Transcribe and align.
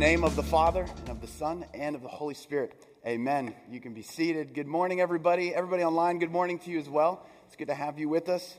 name 0.00 0.24
of 0.24 0.34
the 0.34 0.42
Father, 0.42 0.86
and 1.00 1.10
of 1.10 1.20
the 1.20 1.26
Son, 1.26 1.62
and 1.74 1.94
of 1.94 2.00
the 2.00 2.08
Holy 2.08 2.32
Spirit. 2.32 2.72
Amen. 3.06 3.54
You 3.70 3.82
can 3.82 3.92
be 3.92 4.00
seated. 4.00 4.54
Good 4.54 4.66
morning, 4.66 4.98
everybody. 4.98 5.54
Everybody 5.54 5.84
online, 5.84 6.18
good 6.18 6.30
morning 6.30 6.58
to 6.60 6.70
you 6.70 6.78
as 6.78 6.88
well. 6.88 7.26
It's 7.46 7.54
good 7.54 7.68
to 7.68 7.74
have 7.74 7.98
you 7.98 8.08
with 8.08 8.30
us. 8.30 8.58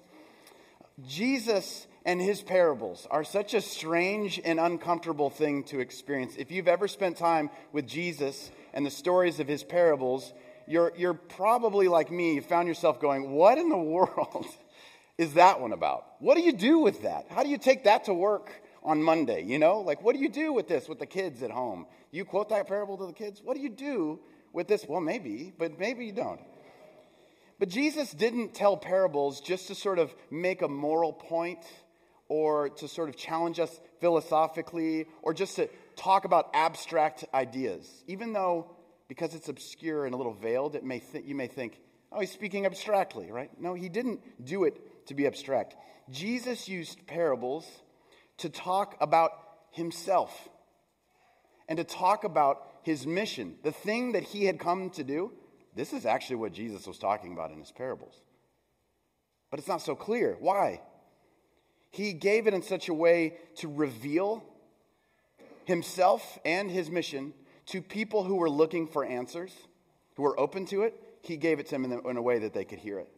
Jesus 1.08 1.88
and 2.06 2.22
his 2.22 2.44
parables 2.44 3.08
are 3.10 3.24
such 3.24 3.56
a 3.56 3.62
strange 3.62 4.40
and 4.46 4.60
uncomfortable 4.60 5.32
thing 5.32 5.64
to 5.64 5.79
experience. 5.79 6.36
If 6.38 6.51
you've 6.51 6.68
ever 6.68 6.88
spent 6.88 7.18
time 7.18 7.50
with 7.72 7.87
Jesus 7.87 8.51
and 8.72 8.86
the 8.86 8.92
stories 8.92 9.40
of 9.40 9.47
his 9.47 9.64
parables, 9.64 10.32
you're, 10.68 10.94
you're 10.96 11.15
probably 11.15 11.87
like 11.87 12.12
me, 12.12 12.36
you 12.36 12.42
found 12.44 12.68
yourself 12.68 13.01
going, 13.01 13.32
What 13.32 13.58
in 13.58 13.69
the 13.69 13.78
world 13.79 14.46
is 15.18 15.33
that 15.33 15.60
one 15.60 15.73
about? 15.73 16.05
What 16.20 16.36
do 16.36 16.44
you 16.44 16.54
do 16.54 16.78
with 16.78 17.02
that? 17.02 17.26
How 17.32 17.42
do 17.42 17.50
you 17.50 17.58
take 17.58 17.86
that 17.86 18.04
to 18.04 18.14
work? 18.14 18.61
On 18.84 19.02
Monday, 19.02 19.44
you 19.44 19.59
know? 19.59 19.81
Like, 19.81 20.02
what 20.03 20.16
do 20.16 20.21
you 20.21 20.30
do 20.30 20.53
with 20.53 20.67
this 20.67 20.88
with 20.90 20.99
the 20.99 21.05
kids 21.05 21.44
at 21.44 21.52
home? 21.52 21.85
You 22.12 22.26
quote 22.26 22.49
that 22.49 22.67
parable 22.67 22.98
to 22.98 23.05
the 23.05 23.13
kids? 23.13 23.41
What 23.44 23.55
do 23.55 23.62
you 23.62 23.70
do 23.70 24.20
with 24.54 24.67
this? 24.67 24.85
Well, 24.88 25.02
maybe, 25.02 25.54
but 25.57 25.80
maybe 25.80 26.05
you 26.05 26.12
don't. 26.12 26.41
But 27.59 27.70
Jesus 27.70 28.12
didn't 28.12 28.55
tell 28.55 28.76
parables 28.76 29.40
just 29.40 29.67
to 29.67 29.76
sort 29.76 29.99
of 29.99 30.13
make 30.31 30.63
a 30.63 30.67
moral 30.67 31.13
point 31.13 31.59
or 32.27 32.70
to 32.70 32.88
sort 32.88 33.09
of 33.09 33.16
challenge 33.16 33.59
us 33.59 33.80
philosophically 33.99 35.05
or 35.21 35.34
just 35.34 35.57
to 35.57 35.70
talk 35.95 36.26
about 36.26 36.49
abstract 36.55 37.23
ideas. 37.34 38.04
Even 38.07 38.34
though, 38.34 38.71
because 39.07 39.35
it's 39.35 39.48
obscure 39.48 40.05
and 40.05 40.16
a 40.16 40.18
little 40.18 40.34
veiled, 40.34 40.76
it 40.76 40.84
may 40.84 40.99
th- 40.99 41.23
you 41.23 41.35
may 41.35 41.48
think, 41.48 41.79
oh, 42.12 42.20
he's 42.20 42.32
speaking 42.32 42.66
abstractly, 42.66 43.32
right? 43.32 43.52
No, 43.59 43.76
he 43.76 43.90
didn't 43.90 44.21
do 44.43 44.63
it 44.63 45.05
to 45.07 45.13
be 45.13 45.27
abstract. 45.27 45.76
Jesus 46.09 46.68
used 46.68 47.05
parables 47.05 47.68
to 48.41 48.50
talk 48.50 48.98
about 48.99 49.32
himself 49.71 50.49
and 51.68 51.77
to 51.77 51.84
talk 51.84 52.24
about 52.24 52.68
his 52.84 53.07
mission, 53.07 53.55
the 53.63 53.71
thing 53.71 54.12
that 54.12 54.24
he 54.24 54.46
had 54.46 54.60
come 54.60 54.90
to 54.91 55.04
do. 55.04 55.32
This 55.76 55.93
is 55.93 56.05
actually 56.05 56.35
what 56.38 56.51
Jesus 56.51 56.85
was 56.85 56.98
talking 56.98 57.32
about 57.32 57.51
in 57.51 57.60
his 57.60 57.71
parables. 57.71 58.13
But 59.49 59.60
it's 59.60 59.68
not 59.68 59.82
so 59.82 59.96
clear. 59.96 60.35
Why? 60.40 60.82
He 61.91 62.13
gave 62.13 62.48
it 62.48 62.54
in 62.54 62.62
such 62.62 62.90
a 62.90 62.93
way 62.93 63.38
to 63.57 63.74
reveal 63.74 64.44
himself 65.66 66.39
and 66.44 66.69
his 66.69 66.89
mission 66.89 67.33
to 67.67 67.81
people 67.81 68.23
who 68.23 68.35
were 68.35 68.49
looking 68.49 68.88
for 68.88 69.05
answers, 69.05 69.53
who 70.16 70.23
were 70.23 70.38
open 70.39 70.66
to 70.67 70.83
it. 70.83 70.95
He 71.21 71.38
gave 71.38 71.59
it 71.59 71.67
to 71.67 71.71
them 71.71 71.85
in 71.85 72.17
a 72.17 72.21
way 72.21 72.39
that 72.39 72.53
they 72.53 72.66
could 72.66 72.79
hear 72.79 72.99
it. 72.99 73.09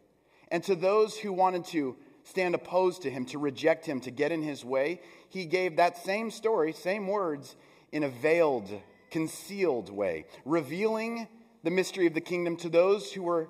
And 0.49 0.63
to 0.65 0.75
those 0.75 1.17
who 1.17 1.31
wanted 1.33 1.65
to 1.65 1.95
stand 2.23 2.55
opposed 2.55 3.01
to 3.03 3.09
him, 3.09 3.25
to 3.25 3.37
reject 3.37 3.85
him, 3.85 3.99
to 4.01 4.11
get 4.11 4.31
in 4.31 4.41
his 4.41 4.63
way, 4.63 5.01
he 5.29 5.45
gave 5.45 5.77
that 5.77 5.97
same 5.97 6.31
story, 6.31 6.73
same 6.73 7.07
words, 7.07 7.55
in 7.91 8.03
a 8.03 8.09
veiled, 8.09 8.69
concealed 9.11 9.89
way, 9.89 10.25
revealing 10.45 11.27
the 11.63 11.71
mystery 11.71 12.07
of 12.07 12.13
the 12.13 12.21
kingdom 12.21 12.57
to 12.57 12.69
those 12.69 13.11
who 13.11 13.23
were 13.23 13.49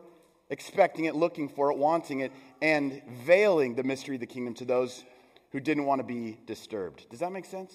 expecting 0.49 1.05
it, 1.05 1.15
looking 1.15 1.49
for 1.49 1.71
it, 1.71 1.77
wanting 1.77 2.19
it, 2.19 2.31
and 2.61 3.01
veiling 3.25 3.75
the 3.75 3.83
mystery 3.83 4.15
of 4.15 4.21
the 4.21 4.27
kingdom 4.27 4.53
to 4.53 4.65
those 4.65 5.03
who 5.51 5.59
didn't 5.59 5.85
want 5.85 5.99
to 5.99 6.03
be 6.03 6.37
disturbed. 6.45 7.07
Does 7.09 7.19
that 7.19 7.31
make 7.31 7.45
sense? 7.45 7.73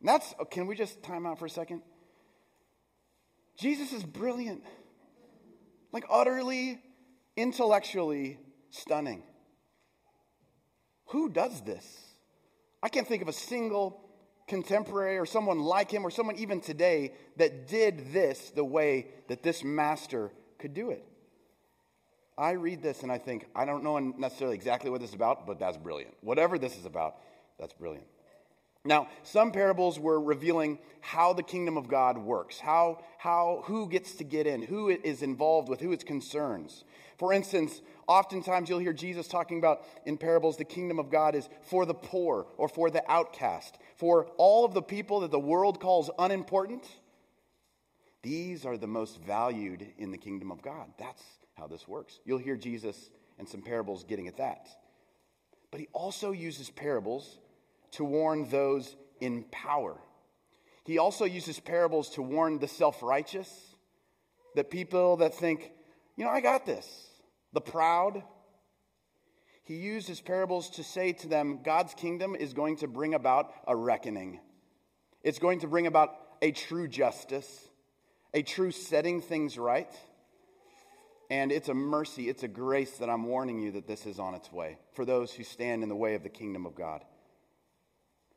And 0.00 0.08
that's, 0.08 0.34
oh, 0.38 0.44
can 0.44 0.66
we 0.66 0.74
just 0.74 1.02
time 1.02 1.26
out 1.26 1.38
for 1.38 1.46
a 1.46 1.50
second? 1.50 1.82
Jesus 3.56 3.92
is 3.92 4.02
brilliant, 4.02 4.62
like 5.92 6.04
utterly, 6.10 6.80
intellectually 7.36 8.38
stunning. 8.70 9.22
Who 11.12 11.28
does 11.28 11.60
this? 11.60 11.84
I 12.82 12.88
can't 12.88 13.06
think 13.06 13.20
of 13.20 13.28
a 13.28 13.34
single 13.34 14.00
contemporary 14.48 15.18
or 15.18 15.26
someone 15.26 15.60
like 15.60 15.90
him 15.90 16.04
or 16.04 16.10
someone 16.10 16.36
even 16.36 16.60
today 16.60 17.12
that 17.36 17.68
did 17.68 18.12
this 18.12 18.50
the 18.50 18.64
way 18.64 19.08
that 19.28 19.42
this 19.42 19.62
master 19.62 20.32
could 20.58 20.72
do 20.72 20.90
it. 20.90 21.04
I 22.36 22.52
read 22.52 22.82
this 22.82 23.02
and 23.02 23.12
I 23.12 23.18
think, 23.18 23.46
I 23.54 23.66
don't 23.66 23.84
know 23.84 23.98
necessarily 23.98 24.56
exactly 24.56 24.90
what 24.90 25.02
this 25.02 25.10
is 25.10 25.14
about, 25.14 25.46
but 25.46 25.58
that's 25.58 25.76
brilliant. 25.76 26.14
Whatever 26.22 26.58
this 26.58 26.78
is 26.78 26.86
about, 26.86 27.16
that's 27.58 27.74
brilliant. 27.74 28.06
Now, 28.84 29.08
some 29.22 29.52
parables 29.52 30.00
were 30.00 30.18
revealing 30.18 30.78
how 31.02 31.34
the 31.34 31.42
kingdom 31.42 31.76
of 31.76 31.88
God 31.88 32.16
works, 32.16 32.58
how, 32.58 33.04
how, 33.18 33.62
who 33.66 33.86
gets 33.86 34.14
to 34.14 34.24
get 34.24 34.46
in, 34.46 34.62
who 34.62 34.88
is 34.88 35.22
involved 35.22 35.68
with, 35.68 35.80
who 35.80 35.92
its 35.92 36.04
concerns. 36.04 36.84
For 37.18 37.32
instance, 37.32 37.82
oftentimes 38.06 38.68
you'll 38.68 38.78
hear 38.78 38.92
Jesus 38.92 39.28
talking 39.28 39.58
about 39.58 39.82
in 40.06 40.16
parables 40.16 40.56
the 40.56 40.64
kingdom 40.64 40.98
of 40.98 41.10
God 41.10 41.34
is 41.34 41.48
for 41.62 41.86
the 41.86 41.94
poor 41.94 42.46
or 42.56 42.68
for 42.68 42.90
the 42.90 43.02
outcast, 43.10 43.78
for 43.96 44.26
all 44.36 44.64
of 44.64 44.74
the 44.74 44.82
people 44.82 45.20
that 45.20 45.30
the 45.30 45.38
world 45.38 45.80
calls 45.80 46.10
unimportant. 46.18 46.86
These 48.22 48.64
are 48.64 48.76
the 48.76 48.86
most 48.86 49.20
valued 49.20 49.86
in 49.98 50.10
the 50.10 50.18
kingdom 50.18 50.52
of 50.52 50.62
God. 50.62 50.92
That's 50.98 51.22
how 51.54 51.66
this 51.66 51.88
works. 51.88 52.20
You'll 52.24 52.38
hear 52.38 52.56
Jesus 52.56 53.10
and 53.38 53.48
some 53.48 53.62
parables 53.62 54.04
getting 54.04 54.28
at 54.28 54.36
that. 54.36 54.68
But 55.70 55.80
he 55.80 55.88
also 55.92 56.30
uses 56.30 56.70
parables 56.70 57.38
to 57.92 58.04
warn 58.04 58.48
those 58.48 58.94
in 59.20 59.44
power. 59.50 59.96
He 60.84 60.98
also 60.98 61.24
uses 61.24 61.60
parables 61.60 62.10
to 62.10 62.22
warn 62.22 62.58
the 62.58 62.68
self 62.68 63.02
righteous, 63.02 63.74
the 64.54 64.64
people 64.64 65.16
that 65.18 65.34
think, 65.34 65.70
you 66.16 66.24
know, 66.24 66.30
I 66.30 66.40
got 66.40 66.66
this, 66.66 67.08
the 67.52 67.60
proud. 67.60 68.22
He 69.64 69.76
uses 69.76 70.20
parables 70.20 70.70
to 70.70 70.84
say 70.84 71.12
to 71.12 71.28
them, 71.28 71.60
God's 71.62 71.94
kingdom 71.94 72.34
is 72.34 72.52
going 72.52 72.76
to 72.78 72.88
bring 72.88 73.14
about 73.14 73.52
a 73.66 73.76
reckoning. 73.76 74.40
It's 75.22 75.38
going 75.38 75.60
to 75.60 75.68
bring 75.68 75.86
about 75.86 76.16
a 76.40 76.50
true 76.50 76.88
justice, 76.88 77.68
a 78.34 78.42
true 78.42 78.72
setting 78.72 79.20
things 79.20 79.56
right. 79.56 79.92
And 81.30 81.50
it's 81.50 81.68
a 81.68 81.74
mercy, 81.74 82.28
it's 82.28 82.42
a 82.42 82.48
grace 82.48 82.98
that 82.98 83.08
I'm 83.08 83.24
warning 83.24 83.58
you 83.58 83.70
that 83.72 83.86
this 83.86 84.04
is 84.04 84.18
on 84.18 84.34
its 84.34 84.52
way 84.52 84.76
for 84.92 85.04
those 85.04 85.32
who 85.32 85.44
stand 85.44 85.82
in 85.82 85.88
the 85.88 85.96
way 85.96 86.14
of 86.14 86.22
the 86.22 86.28
kingdom 86.28 86.66
of 86.66 86.74
God. 86.74 87.04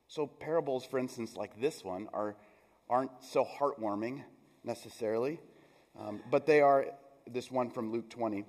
So, 0.07 0.27
parables, 0.27 0.85
for 0.85 0.99
instance, 0.99 1.35
like 1.35 1.59
this 1.59 1.83
one, 1.83 2.07
are, 2.13 2.35
aren't 2.89 3.11
so 3.21 3.43
heartwarming 3.43 4.23
necessarily, 4.63 5.39
um, 5.99 6.21
but 6.29 6.45
they 6.45 6.61
are, 6.61 6.85
this 7.27 7.49
one 7.49 7.69
from 7.69 7.91
Luke 7.91 8.09
20, 8.09 8.45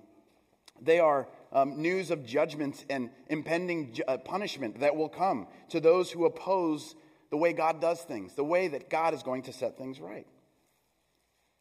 they 0.80 0.98
are 0.98 1.28
um, 1.52 1.80
news 1.80 2.10
of 2.10 2.24
judgment 2.24 2.84
and 2.90 3.10
impending 3.28 3.94
ju- 3.94 4.02
uh, 4.06 4.18
punishment 4.18 4.80
that 4.80 4.96
will 4.96 5.08
come 5.08 5.46
to 5.70 5.80
those 5.80 6.10
who 6.10 6.24
oppose 6.24 6.94
the 7.30 7.36
way 7.36 7.52
God 7.52 7.80
does 7.80 8.00
things, 8.02 8.34
the 8.34 8.44
way 8.44 8.68
that 8.68 8.90
God 8.90 9.14
is 9.14 9.22
going 9.22 9.42
to 9.42 9.52
set 9.52 9.76
things 9.76 10.00
right. 10.00 10.26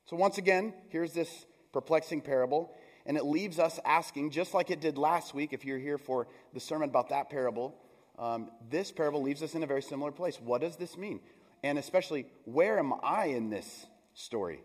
So, 0.05 0.15
once 0.15 0.37
again, 0.37 0.73
here's 0.89 1.13
this 1.13 1.45
perplexing 1.73 2.21
parable, 2.21 2.71
and 3.05 3.17
it 3.17 3.25
leaves 3.25 3.59
us 3.59 3.79
asking, 3.85 4.31
just 4.31 4.53
like 4.53 4.69
it 4.69 4.79
did 4.79 4.97
last 4.97 5.33
week, 5.33 5.53
if 5.53 5.65
you're 5.65 5.79
here 5.79 5.97
for 5.97 6.27
the 6.53 6.59
sermon 6.59 6.89
about 6.89 7.09
that 7.09 7.29
parable, 7.29 7.75
um, 8.17 8.49
this 8.69 8.91
parable 8.91 9.21
leaves 9.21 9.41
us 9.43 9.55
in 9.55 9.63
a 9.63 9.67
very 9.67 9.81
similar 9.81 10.11
place. 10.11 10.39
What 10.39 10.61
does 10.61 10.75
this 10.77 10.97
mean? 10.97 11.19
And 11.63 11.77
especially, 11.77 12.27
where 12.45 12.77
am 12.77 12.93
I 13.03 13.25
in 13.25 13.49
this 13.49 13.87
story? 14.13 14.61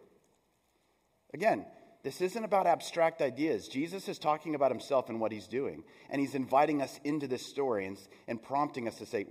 Again, 1.32 1.64
this 2.02 2.20
isn't 2.20 2.44
about 2.44 2.66
abstract 2.66 3.20
ideas. 3.20 3.68
Jesus 3.68 4.08
is 4.08 4.18
talking 4.18 4.54
about 4.54 4.70
himself 4.70 5.08
and 5.08 5.20
what 5.20 5.32
he's 5.32 5.46
doing. 5.46 5.84
And 6.08 6.20
he's 6.20 6.34
inviting 6.34 6.80
us 6.80 6.98
into 7.04 7.28
this 7.28 7.44
story 7.44 7.86
and, 7.86 7.98
and 8.26 8.42
prompting 8.42 8.88
us 8.88 8.96
to 8.96 9.06
say, 9.06 9.26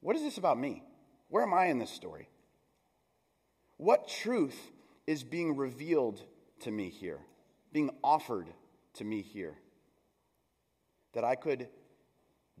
What 0.00 0.16
is 0.16 0.22
this 0.22 0.38
about 0.38 0.58
me? 0.58 0.82
Where 1.28 1.42
am 1.42 1.54
I 1.54 1.66
in 1.66 1.78
this 1.78 1.90
story? 1.90 2.28
What 3.76 4.08
truth 4.08 4.58
is 5.06 5.22
being 5.22 5.56
revealed 5.56 6.22
to 6.60 6.70
me 6.70 6.88
here, 6.88 7.20
being 7.72 7.90
offered 8.02 8.48
to 8.94 9.04
me 9.04 9.22
here? 9.22 9.54
That 11.12 11.24
I 11.24 11.36
could 11.36 11.68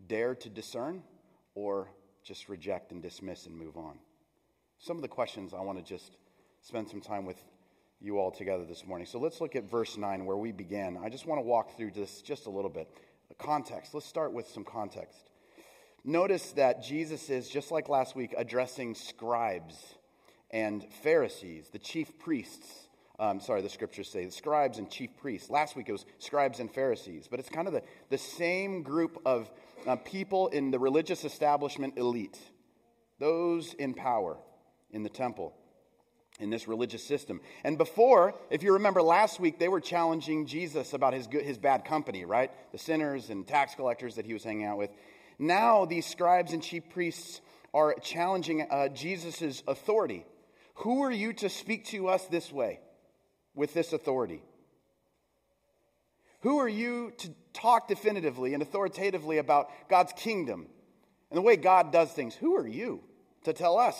dare 0.06 0.36
to 0.36 0.48
discern 0.48 1.02
or 1.54 1.90
just 2.22 2.48
reject 2.48 2.92
and 2.92 3.02
dismiss 3.02 3.46
and 3.46 3.56
move 3.56 3.76
on? 3.76 3.98
Some 4.78 4.96
of 4.96 5.02
the 5.02 5.08
questions 5.08 5.52
I 5.52 5.60
want 5.60 5.78
to 5.78 5.84
just 5.84 6.16
spend 6.62 6.88
some 6.88 7.00
time 7.00 7.24
with 7.24 7.42
you 8.00 8.18
all 8.18 8.30
together 8.30 8.64
this 8.64 8.86
morning. 8.86 9.06
So 9.06 9.18
let's 9.18 9.40
look 9.40 9.56
at 9.56 9.64
verse 9.64 9.96
9 9.96 10.24
where 10.24 10.36
we 10.36 10.52
began. 10.52 10.98
I 11.02 11.08
just 11.08 11.26
want 11.26 11.38
to 11.38 11.42
walk 11.44 11.76
through 11.76 11.92
this 11.92 12.22
just 12.22 12.46
a 12.46 12.50
little 12.50 12.70
bit. 12.70 12.88
The 13.28 13.34
context. 13.34 13.94
Let's 13.94 14.06
start 14.06 14.32
with 14.32 14.48
some 14.48 14.64
context. 14.64 15.30
Notice 16.04 16.52
that 16.52 16.82
Jesus 16.82 17.28
is, 17.28 17.48
just 17.48 17.70
like 17.70 17.88
last 17.88 18.14
week, 18.14 18.34
addressing 18.36 18.94
scribes 18.94 19.76
and 20.50 20.84
Pharisees, 21.02 21.68
the 21.70 21.78
chief 21.78 22.18
priests 22.18 22.88
um, 23.20 23.40
sorry, 23.40 23.62
the 23.62 23.68
scriptures 23.68 24.08
say 24.08 24.24
the 24.24 24.30
scribes 24.30 24.78
and 24.78 24.88
chief 24.88 25.16
priests. 25.16 25.50
Last 25.50 25.74
week 25.74 25.88
it 25.88 25.92
was 25.92 26.06
scribes 26.18 26.60
and 26.60 26.72
Pharisees, 26.72 27.26
but 27.28 27.40
it's 27.40 27.48
kind 27.48 27.66
of 27.66 27.74
the, 27.74 27.82
the 28.10 28.18
same 28.18 28.82
group 28.82 29.20
of 29.26 29.50
uh, 29.86 29.96
people 29.96 30.48
in 30.48 30.70
the 30.70 30.78
religious 30.78 31.24
establishment 31.24 31.98
elite, 31.98 32.38
those 33.18 33.74
in 33.74 33.92
power 33.92 34.38
in 34.92 35.02
the 35.02 35.08
temple, 35.08 35.52
in 36.38 36.50
this 36.50 36.68
religious 36.68 37.04
system. 37.04 37.40
And 37.64 37.76
before, 37.76 38.34
if 38.50 38.62
you 38.62 38.74
remember 38.74 39.02
last 39.02 39.40
week, 39.40 39.58
they 39.58 39.68
were 39.68 39.80
challenging 39.80 40.46
Jesus 40.46 40.92
about 40.92 41.12
his, 41.12 41.26
good, 41.26 41.44
his 41.44 41.58
bad 41.58 41.84
company, 41.84 42.24
right? 42.24 42.50
The 42.72 42.78
sinners 42.78 43.30
and 43.30 43.46
tax 43.46 43.74
collectors 43.74 44.14
that 44.16 44.26
he 44.26 44.32
was 44.32 44.44
hanging 44.44 44.64
out 44.64 44.78
with. 44.78 44.90
Now, 45.38 45.84
these 45.84 46.06
scribes 46.06 46.52
and 46.52 46.62
chief 46.62 46.88
priests 46.90 47.40
are 47.74 47.94
challenging 48.00 48.66
uh, 48.70 48.88
Jesus' 48.88 49.62
authority 49.66 50.24
Who 50.76 51.02
are 51.02 51.10
you 51.10 51.32
to 51.34 51.48
speak 51.48 51.86
to 51.86 52.08
us 52.08 52.24
this 52.26 52.52
way 52.52 52.80
with 53.54 53.74
this 53.74 53.92
authority? 53.92 54.42
Who 56.42 56.58
are 56.58 56.68
you 56.68 57.12
to 57.18 57.30
talk 57.52 57.88
definitively 57.88 58.54
and 58.54 58.62
authoritatively 58.62 59.38
about 59.38 59.70
God's 59.88 60.12
kingdom 60.12 60.68
and 61.30 61.36
the 61.36 61.42
way 61.42 61.56
God 61.56 61.92
does 61.92 62.12
things? 62.12 62.36
Who 62.36 62.56
are 62.56 62.66
you 62.66 63.02
to 63.42 63.52
tell 63.52 63.76
us? 63.76 63.96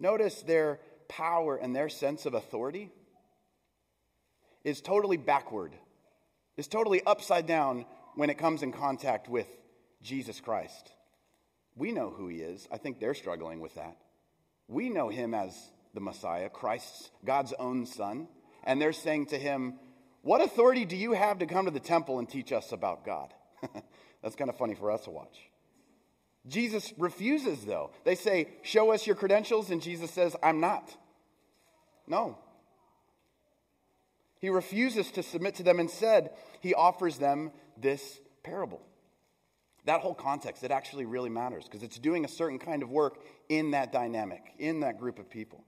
Notice 0.00 0.42
their 0.42 0.80
power 1.08 1.56
and 1.56 1.76
their 1.76 1.90
sense 1.90 2.24
of 2.24 2.34
authority 2.34 2.90
is 4.64 4.80
totally 4.80 5.18
backward, 5.18 5.72
is 6.56 6.66
totally 6.66 7.02
upside 7.06 7.46
down 7.46 7.84
when 8.14 8.30
it 8.30 8.38
comes 8.38 8.62
in 8.62 8.72
contact 8.72 9.28
with 9.28 9.46
Jesus 10.02 10.40
Christ. 10.40 10.90
We 11.76 11.92
know 11.92 12.10
who 12.10 12.28
he 12.28 12.38
is. 12.38 12.66
I 12.72 12.78
think 12.78 12.98
they're 12.98 13.14
struggling 13.14 13.60
with 13.60 13.74
that. 13.74 13.96
We 14.68 14.88
know 14.88 15.08
him 15.08 15.34
as 15.34 15.54
the 15.94 16.00
Messiah, 16.00 16.48
Christ's 16.48 17.10
God's 17.24 17.52
own 17.58 17.86
son, 17.86 18.28
and 18.64 18.80
they're 18.80 18.92
saying 18.92 19.26
to 19.26 19.38
him, 19.38 19.78
"What 20.22 20.40
authority 20.40 20.84
do 20.84 20.96
you 20.96 21.12
have 21.12 21.38
to 21.38 21.46
come 21.46 21.66
to 21.66 21.70
the 21.70 21.80
temple 21.80 22.18
and 22.18 22.28
teach 22.28 22.52
us 22.52 22.72
about 22.72 23.04
God?" 23.04 23.34
That's 24.22 24.36
kind 24.36 24.50
of 24.50 24.56
funny 24.56 24.74
for 24.74 24.90
us 24.90 25.04
to 25.04 25.10
watch. 25.10 25.50
Jesus 26.46 26.92
refuses 26.96 27.64
though. 27.64 27.90
They 28.04 28.14
say, 28.14 28.48
"Show 28.62 28.92
us 28.92 29.06
your 29.06 29.16
credentials," 29.16 29.70
and 29.70 29.82
Jesus 29.82 30.10
says, 30.10 30.36
"I'm 30.42 30.60
not." 30.60 30.96
No. 32.06 32.38
He 34.40 34.48
refuses 34.48 35.10
to 35.12 35.22
submit 35.22 35.54
to 35.56 35.62
them. 35.62 35.78
Instead, 35.78 36.34
he 36.60 36.74
offers 36.74 37.18
them 37.18 37.52
this 37.76 38.20
parable. 38.42 38.80
That 39.84 40.00
whole 40.00 40.14
context, 40.14 40.64
it 40.64 40.70
actually 40.70 41.04
really 41.04 41.30
matters 41.30 41.64
because 41.64 41.82
it's 41.82 41.98
doing 41.98 42.24
a 42.24 42.28
certain 42.28 42.58
kind 42.58 42.82
of 42.82 42.90
work 42.90 43.22
in 43.48 43.72
that 43.72 43.92
dynamic, 43.92 44.54
in 44.58 44.80
that 44.80 44.98
group 44.98 45.18
of 45.18 45.28
people. 45.28 45.64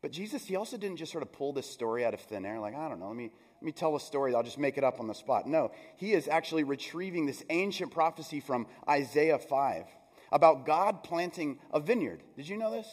But 0.00 0.10
Jesus, 0.10 0.44
he 0.44 0.56
also 0.56 0.76
didn't 0.76 0.96
just 0.96 1.12
sort 1.12 1.22
of 1.22 1.32
pull 1.32 1.52
this 1.52 1.70
story 1.70 2.04
out 2.04 2.14
of 2.14 2.20
thin 2.20 2.44
air, 2.44 2.58
like, 2.58 2.74
I 2.74 2.88
don't 2.88 2.98
know, 2.98 3.06
let 3.08 3.16
me, 3.16 3.30
let 3.62 3.66
me 3.66 3.70
tell 3.70 3.94
a 3.94 4.00
story, 4.00 4.34
I'll 4.34 4.42
just 4.42 4.58
make 4.58 4.76
it 4.76 4.82
up 4.82 4.98
on 4.98 5.06
the 5.06 5.14
spot. 5.14 5.46
No, 5.46 5.70
he 5.94 6.14
is 6.14 6.26
actually 6.26 6.64
retrieving 6.64 7.26
this 7.26 7.44
ancient 7.48 7.92
prophecy 7.92 8.40
from 8.40 8.66
Isaiah 8.88 9.38
5 9.38 9.84
about 10.32 10.66
God 10.66 11.04
planting 11.04 11.60
a 11.72 11.78
vineyard. 11.78 12.24
Did 12.34 12.48
you 12.48 12.56
know 12.56 12.72
this? 12.72 12.88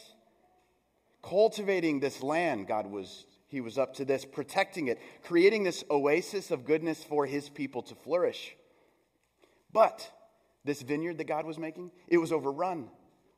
Cultivating 1.24 2.00
this 2.00 2.22
land, 2.22 2.68
God 2.68 2.86
was 2.86 3.26
he 3.48 3.62
was 3.62 3.80
up 3.80 3.96
to 3.96 4.06
this, 4.06 4.26
protecting 4.26 4.90
it, 4.90 5.00
creating 5.24 5.64
this 5.64 5.84
oasis 5.90 6.52
of 6.52 6.66
goodness 6.66 7.04
for 7.04 7.26
his 7.26 7.50
people 7.50 7.82
to 7.82 7.96
flourish. 7.96 8.56
But 9.74 10.08
this 10.66 10.84
vineyard 10.84 11.18
that 11.18 11.26
God 11.26 11.48
was 11.48 11.58
making, 11.58 11.90
it 12.08 12.20
was 12.20 12.32
overrun 12.32 12.92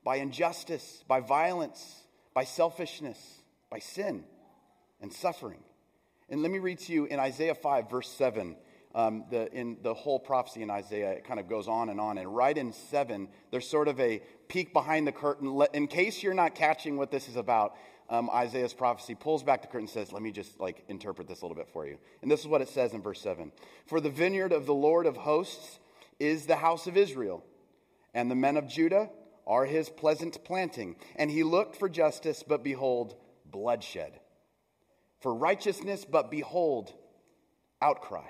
by 0.03 0.17
injustice, 0.17 1.05
by 1.07 1.21
violence, 1.21 2.03
by 2.33 2.43
selfishness, 2.43 3.41
by 3.69 3.79
sin 3.79 4.25
and 4.99 5.13
suffering. 5.13 5.63
And 6.31 6.41
let 6.41 6.49
me 6.49 6.59
read 6.59 6.79
to 6.79 6.93
you 6.93 7.05
in 7.05 7.19
Isaiah 7.19 7.53
5, 7.53 7.89
verse 7.89 8.09
7. 8.09 8.55
Um, 8.95 9.25
the, 9.29 9.51
in 9.53 9.77
the 9.81 9.93
whole 9.93 10.17
prophecy 10.17 10.61
in 10.61 10.69
Isaiah, 10.69 11.11
it 11.11 11.25
kind 11.25 11.41
of 11.41 11.49
goes 11.49 11.67
on 11.67 11.89
and 11.89 11.99
on. 11.99 12.17
And 12.17 12.33
right 12.33 12.57
in 12.57 12.71
7, 12.71 13.27
there's 13.51 13.67
sort 13.67 13.89
of 13.89 13.99
a 13.99 14.21
peek 14.47 14.71
behind 14.71 15.05
the 15.05 15.11
curtain. 15.11 15.61
In 15.73 15.87
case 15.87 16.23
you're 16.23 16.33
not 16.33 16.55
catching 16.55 16.95
what 16.95 17.11
this 17.11 17.27
is 17.27 17.35
about, 17.35 17.75
um, 18.09 18.29
Isaiah's 18.29 18.73
prophecy 18.73 19.13
pulls 19.13 19.43
back 19.43 19.61
the 19.61 19.67
curtain 19.67 19.81
and 19.81 19.89
says, 19.89 20.13
Let 20.13 20.21
me 20.21 20.31
just 20.31 20.57
like 20.57 20.83
interpret 20.87 21.27
this 21.27 21.41
a 21.41 21.45
little 21.45 21.55
bit 21.55 21.67
for 21.71 21.85
you. 21.85 21.97
And 22.21 22.31
this 22.31 22.39
is 22.39 22.47
what 22.47 22.61
it 22.61 22.69
says 22.69 22.93
in 22.93 23.01
verse 23.01 23.21
7 23.21 23.51
For 23.87 23.99
the 23.99 24.09
vineyard 24.09 24.53
of 24.53 24.65
the 24.65 24.73
Lord 24.73 25.05
of 25.05 25.17
hosts 25.17 25.79
is 26.17 26.45
the 26.45 26.55
house 26.55 26.87
of 26.87 26.95
Israel, 26.95 27.43
and 28.13 28.31
the 28.31 28.35
men 28.35 28.55
of 28.55 28.67
Judah 28.67 29.09
are 29.45 29.65
his 29.65 29.89
pleasant 29.89 30.43
planting. 30.45 30.95
And 31.17 31.29
he 31.29 31.43
looked 31.43 31.75
for 31.75 31.89
justice, 31.89 32.41
but 32.41 32.63
behold, 32.63 33.15
bloodshed. 33.45 34.20
For 35.21 35.33
righteousness, 35.33 36.03
but 36.03 36.29
behold, 36.29 36.93
outcry. 37.81 38.27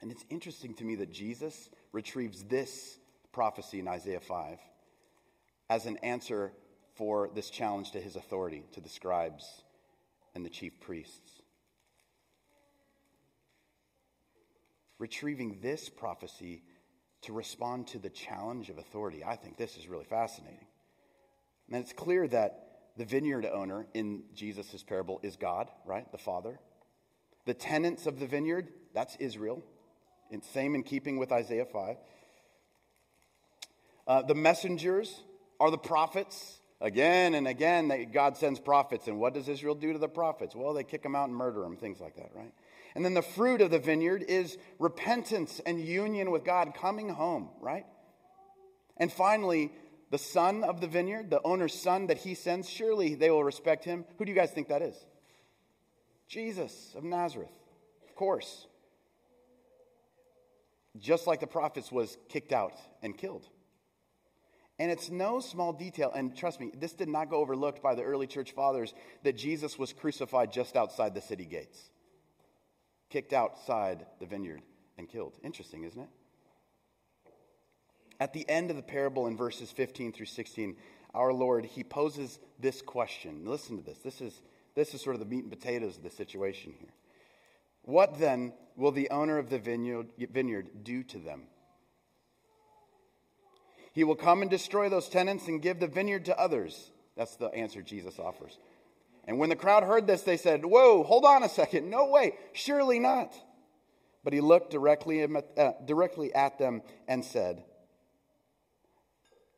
And 0.00 0.10
it's 0.10 0.24
interesting 0.30 0.74
to 0.74 0.84
me 0.84 0.94
that 0.96 1.12
Jesus 1.12 1.68
retrieves 1.92 2.44
this 2.44 2.98
prophecy 3.32 3.80
in 3.80 3.88
Isaiah 3.88 4.20
5 4.20 4.58
as 5.68 5.86
an 5.86 5.96
answer 5.98 6.52
for 6.94 7.30
this 7.34 7.50
challenge 7.50 7.92
to 7.92 8.00
his 8.00 8.16
authority, 8.16 8.64
to 8.72 8.80
the 8.80 8.88
scribes 8.88 9.62
and 10.34 10.44
the 10.44 10.50
chief 10.50 10.80
priests. 10.80 11.42
Retrieving 14.98 15.60
this 15.62 15.88
prophecy 15.88 16.62
to 17.22 17.32
respond 17.32 17.86
to 17.88 17.98
the 17.98 18.10
challenge 18.10 18.68
of 18.68 18.78
authority. 18.78 19.24
I 19.24 19.36
think 19.36 19.56
this 19.56 19.76
is 19.76 19.88
really 19.88 20.04
fascinating. 20.04 20.66
And 21.70 21.82
it's 21.82 21.92
clear 21.92 22.26
that 22.28 22.69
the 23.00 23.06
vineyard 23.06 23.46
owner 23.46 23.86
in 23.94 24.24
Jesus' 24.34 24.82
parable 24.82 25.20
is 25.22 25.36
God, 25.36 25.70
right? 25.86 26.12
The 26.12 26.18
Father. 26.18 26.60
The 27.46 27.54
tenants 27.54 28.06
of 28.06 28.20
the 28.20 28.26
vineyard, 28.26 28.68
that's 28.92 29.16
Israel. 29.16 29.64
It's 30.30 30.46
same 30.46 30.74
in 30.74 30.82
keeping 30.82 31.16
with 31.16 31.32
Isaiah 31.32 31.64
5. 31.64 31.96
Uh, 34.06 34.20
the 34.20 34.34
messengers 34.34 35.22
are 35.58 35.70
the 35.70 35.78
prophets. 35.78 36.60
Again 36.82 37.32
and 37.32 37.48
again, 37.48 37.88
they, 37.88 38.04
God 38.04 38.36
sends 38.36 38.60
prophets. 38.60 39.08
And 39.08 39.18
what 39.18 39.32
does 39.32 39.48
Israel 39.48 39.74
do 39.74 39.94
to 39.94 39.98
the 39.98 40.06
prophets? 40.06 40.54
Well, 40.54 40.74
they 40.74 40.84
kick 40.84 41.02
them 41.02 41.16
out 41.16 41.28
and 41.30 41.34
murder 41.34 41.62
them, 41.62 41.78
things 41.78 42.00
like 42.00 42.16
that, 42.16 42.32
right? 42.34 42.52
And 42.94 43.02
then 43.02 43.14
the 43.14 43.22
fruit 43.22 43.62
of 43.62 43.70
the 43.70 43.78
vineyard 43.78 44.26
is 44.28 44.58
repentance 44.78 45.58
and 45.64 45.80
union 45.80 46.30
with 46.30 46.44
God, 46.44 46.74
coming 46.74 47.08
home, 47.08 47.48
right? 47.62 47.86
And 48.98 49.10
finally, 49.10 49.72
the 50.10 50.18
son 50.18 50.64
of 50.64 50.80
the 50.80 50.88
vineyard, 50.88 51.30
the 51.30 51.40
owner's 51.42 51.74
son 51.74 52.08
that 52.08 52.18
he 52.18 52.34
sends, 52.34 52.68
surely 52.68 53.14
they 53.14 53.30
will 53.30 53.44
respect 53.44 53.84
him. 53.84 54.04
Who 54.18 54.24
do 54.24 54.32
you 54.32 54.36
guys 54.36 54.50
think 54.50 54.68
that 54.68 54.82
is? 54.82 54.96
Jesus 56.28 56.92
of 56.96 57.04
Nazareth, 57.04 57.50
of 58.08 58.14
course. 58.14 58.66
Just 60.98 61.26
like 61.26 61.40
the 61.40 61.46
prophets 61.46 61.92
was 61.92 62.18
kicked 62.28 62.52
out 62.52 62.74
and 63.02 63.16
killed. 63.16 63.46
And 64.80 64.90
it's 64.90 65.10
no 65.10 65.40
small 65.40 65.72
detail, 65.72 66.10
and 66.14 66.34
trust 66.34 66.58
me, 66.58 66.72
this 66.74 66.94
did 66.94 67.08
not 67.08 67.28
go 67.28 67.36
overlooked 67.36 67.82
by 67.82 67.94
the 67.94 68.02
early 68.02 68.26
church 68.26 68.52
fathers 68.52 68.94
that 69.22 69.36
Jesus 69.36 69.78
was 69.78 69.92
crucified 69.92 70.52
just 70.52 70.74
outside 70.74 71.14
the 71.14 71.20
city 71.20 71.44
gates, 71.44 71.90
kicked 73.10 73.32
outside 73.32 74.06
the 74.18 74.26
vineyard 74.26 74.62
and 74.96 75.08
killed. 75.08 75.36
Interesting, 75.44 75.84
isn't 75.84 76.00
it? 76.00 76.08
At 78.20 78.34
the 78.34 78.46
end 78.48 78.70
of 78.70 78.76
the 78.76 78.82
parable 78.82 79.26
in 79.26 79.36
verses 79.36 79.72
15 79.72 80.12
through 80.12 80.26
16, 80.26 80.76
our 81.14 81.32
Lord, 81.32 81.64
he 81.64 81.82
poses 81.82 82.38
this 82.60 82.82
question. 82.82 83.46
Listen 83.46 83.78
to 83.78 83.82
this. 83.82 83.98
This 83.98 84.20
is, 84.20 84.42
this 84.74 84.94
is 84.94 85.00
sort 85.00 85.16
of 85.16 85.20
the 85.20 85.26
meat 85.26 85.42
and 85.42 85.50
potatoes 85.50 85.96
of 85.96 86.02
the 86.02 86.10
situation 86.10 86.74
here. 86.78 86.92
What 87.82 88.18
then 88.18 88.52
will 88.76 88.92
the 88.92 89.08
owner 89.10 89.38
of 89.38 89.48
the 89.48 89.58
vineyard, 89.58 90.08
vineyard 90.18 90.84
do 90.84 91.02
to 91.04 91.18
them? 91.18 91.44
He 93.92 94.04
will 94.04 94.14
come 94.14 94.42
and 94.42 94.50
destroy 94.50 94.90
those 94.90 95.08
tenants 95.08 95.48
and 95.48 95.62
give 95.62 95.80
the 95.80 95.88
vineyard 95.88 96.26
to 96.26 96.38
others. 96.38 96.90
That's 97.16 97.36
the 97.36 97.46
answer 97.46 97.82
Jesus 97.82 98.18
offers. 98.18 98.56
And 99.26 99.38
when 99.38 99.48
the 99.48 99.56
crowd 99.56 99.82
heard 99.82 100.06
this, 100.06 100.22
they 100.22 100.36
said, 100.36 100.64
Whoa, 100.64 101.02
hold 101.02 101.24
on 101.24 101.42
a 101.42 101.48
second. 101.48 101.90
No 101.90 102.06
way. 102.06 102.34
Surely 102.52 102.98
not. 102.98 103.34
But 104.22 104.32
he 104.32 104.40
looked 104.40 104.70
directly, 104.70 105.24
uh, 105.24 105.72
directly 105.86 106.32
at 106.34 106.58
them 106.58 106.82
and 107.08 107.24
said, 107.24 107.64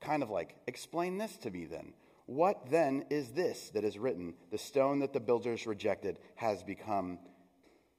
kind 0.03 0.23
of 0.23 0.31
like, 0.31 0.55
Explain 0.67 1.19
this 1.19 1.37
to 1.39 1.51
me 1.51 1.65
then. 1.65 1.95
What 2.27 2.71
then 2.71 3.05
is 3.11 3.31
this 3.31 3.71
that 3.71 3.85
is 3.85 3.99
written? 3.99 4.35
The 4.51 4.59
stone 4.59 5.01
that 5.01 5.13
the 5.13 5.21
builders 5.21 5.67
rejected 5.67 6.19
has 6.37 6.63
become 6.63 7.19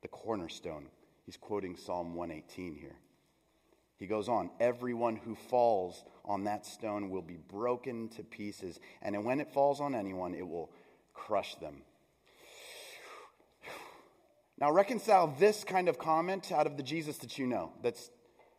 the 0.01 0.07
cornerstone. 0.07 0.87
He's 1.25 1.37
quoting 1.37 1.75
Psalm 1.75 2.15
118 2.15 2.75
here. 2.75 2.95
He 3.97 4.07
goes 4.07 4.27
on, 4.27 4.49
everyone 4.59 5.15
who 5.15 5.35
falls 5.35 6.03
on 6.25 6.43
that 6.45 6.65
stone 6.65 7.09
will 7.09 7.21
be 7.21 7.37
broken 7.37 8.09
to 8.09 8.23
pieces, 8.23 8.79
and 9.01 9.23
when 9.23 9.39
it 9.39 9.53
falls 9.53 9.79
on 9.79 9.95
anyone, 9.95 10.33
it 10.33 10.47
will 10.47 10.71
crush 11.13 11.55
them. 11.55 11.83
Now, 14.57 14.71
reconcile 14.71 15.27
this 15.39 15.63
kind 15.63 15.87
of 15.89 15.97
comment 15.97 16.51
out 16.51 16.67
of 16.67 16.77
the 16.77 16.83
Jesus 16.83 17.17
that 17.19 17.37
you 17.37 17.47
know, 17.47 17.71
that's 17.81 18.09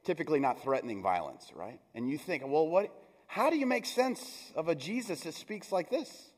typically 0.04 0.40
not 0.40 0.62
threatening 0.62 1.02
violence, 1.02 1.50
right? 1.54 1.80
And 1.94 2.08
you 2.08 2.18
think, 2.18 2.42
well, 2.46 2.66
what, 2.66 2.90
how 3.26 3.50
do 3.50 3.56
you 3.56 3.66
make 3.66 3.86
sense 3.86 4.52
of 4.54 4.68
a 4.68 4.74
Jesus 4.74 5.20
that 5.22 5.34
speaks 5.34 5.72
like 5.72 5.90
this? 5.90 6.30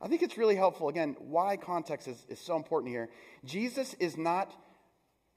I 0.00 0.08
think 0.08 0.22
it's 0.22 0.38
really 0.38 0.54
helpful. 0.54 0.88
Again, 0.88 1.16
why 1.18 1.56
context 1.56 2.06
is, 2.06 2.24
is 2.28 2.38
so 2.38 2.56
important 2.56 2.92
here. 2.92 3.08
Jesus 3.44 3.94
is 3.94 4.16
not 4.16 4.54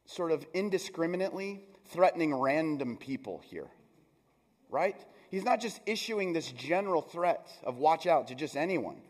sort 0.06 0.32
of 0.32 0.46
indiscriminately 0.54 1.64
threatening 1.88 2.34
random 2.34 2.98
people 2.98 3.42
here, 3.46 3.68
right? 4.70 4.96
He's 5.30 5.44
not 5.44 5.62
just 5.62 5.80
issuing 5.86 6.34
this 6.34 6.52
general 6.52 7.02
threat 7.02 7.48
of 7.64 7.78
watch 7.78 8.06
out 8.06 8.28
to 8.28 8.36
just 8.36 8.56
anyone. 8.56 9.02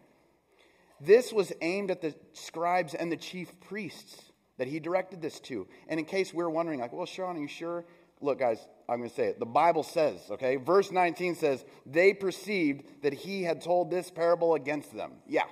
This 1.02 1.34
was 1.34 1.52
aimed 1.62 1.92
at 1.92 2.02
the 2.02 2.14
scribes 2.34 2.94
and 2.94 3.12
the 3.12 3.18
chief 3.18 3.52
priests 3.62 4.22
that 4.58 4.68
he 4.68 4.80
directed 4.80 5.22
this 5.22 5.40
to. 5.42 5.68
And 5.88 6.00
in 6.00 6.06
case 6.06 6.34
we're 6.34 6.50
wondering, 6.50 6.80
like, 6.80 6.94
well, 6.94 7.08
Sean, 7.08 7.38
are 7.38 7.40
you 7.40 7.48
sure 7.48 7.86
Look, 8.22 8.40
guys, 8.40 8.60
I'm 8.88 9.00
going 9.00 9.10
to 9.10 9.16
say 9.16 9.28
it. 9.28 9.40
The 9.40 9.46
Bible 9.46 9.84
says, 9.84 10.20
okay? 10.30 10.58
Verse 10.58 10.92
19 10.92 11.36
says, 11.36 11.66
they 11.86 12.14
perceived 12.14 12.84
that 13.02 13.14
he 13.14 13.44
had 13.44 13.62
told 13.62 13.90
this 13.90 14.12
parable 14.12 14.54
against 14.56 14.96
them. 14.96 15.14
Yeah. 15.28 15.46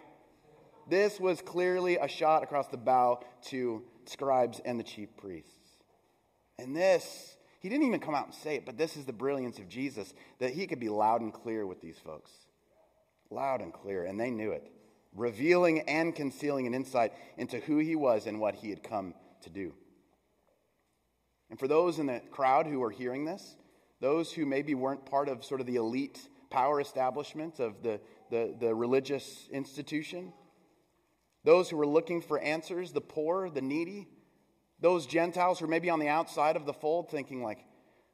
This 0.87 1.19
was 1.19 1.41
clearly 1.41 1.97
a 1.97 2.07
shot 2.07 2.43
across 2.43 2.67
the 2.67 2.77
bow 2.77 3.23
to 3.45 3.83
scribes 4.05 4.59
and 4.65 4.79
the 4.79 4.83
chief 4.83 5.09
priests. 5.17 5.53
And 6.57 6.75
this, 6.75 7.37
he 7.59 7.69
didn't 7.69 7.87
even 7.87 7.99
come 7.99 8.15
out 8.15 8.25
and 8.25 8.33
say 8.33 8.55
it, 8.55 8.65
but 8.65 8.77
this 8.77 8.97
is 8.97 9.05
the 9.05 9.13
brilliance 9.13 9.59
of 9.59 9.69
Jesus 9.69 10.13
that 10.39 10.51
he 10.51 10.67
could 10.67 10.79
be 10.79 10.89
loud 10.89 11.21
and 11.21 11.33
clear 11.33 11.65
with 11.65 11.81
these 11.81 11.97
folks. 11.97 12.31
Loud 13.29 13.61
and 13.61 13.71
clear, 13.71 14.05
and 14.05 14.19
they 14.19 14.31
knew 14.31 14.51
it, 14.51 14.71
revealing 15.15 15.81
and 15.81 16.15
concealing 16.15 16.67
an 16.67 16.73
insight 16.73 17.13
into 17.37 17.59
who 17.59 17.77
he 17.77 17.95
was 17.95 18.25
and 18.25 18.39
what 18.39 18.55
he 18.55 18.69
had 18.69 18.83
come 18.83 19.13
to 19.43 19.49
do. 19.49 19.73
And 21.49 21.57
for 21.57 21.67
those 21.67 21.99
in 21.99 22.05
the 22.05 22.21
crowd 22.31 22.67
who 22.67 22.81
are 22.83 22.91
hearing 22.91 23.25
this, 23.25 23.55
those 23.99 24.31
who 24.31 24.45
maybe 24.45 24.75
weren't 24.75 25.05
part 25.05 25.29
of 25.29 25.43
sort 25.43 25.61
of 25.61 25.67
the 25.67 25.75
elite 25.75 26.19
power 26.49 26.79
establishment 26.79 27.59
of 27.59 27.81
the, 27.83 27.99
the, 28.29 28.55
the 28.59 28.73
religious 28.73 29.47
institution, 29.51 30.33
those 31.43 31.69
who 31.69 31.77
were 31.77 31.87
looking 31.87 32.21
for 32.21 32.39
answers, 32.39 32.91
the 32.91 33.01
poor, 33.01 33.49
the 33.49 33.61
needy, 33.61 34.07
those 34.79 35.05
Gentiles 35.05 35.59
who 35.59 35.65
are 35.65 35.69
maybe 35.69 35.89
on 35.89 35.99
the 35.99 36.07
outside 36.07 36.55
of 36.55 36.65
the 36.65 36.73
fold 36.73 37.09
thinking, 37.09 37.43
like, 37.43 37.65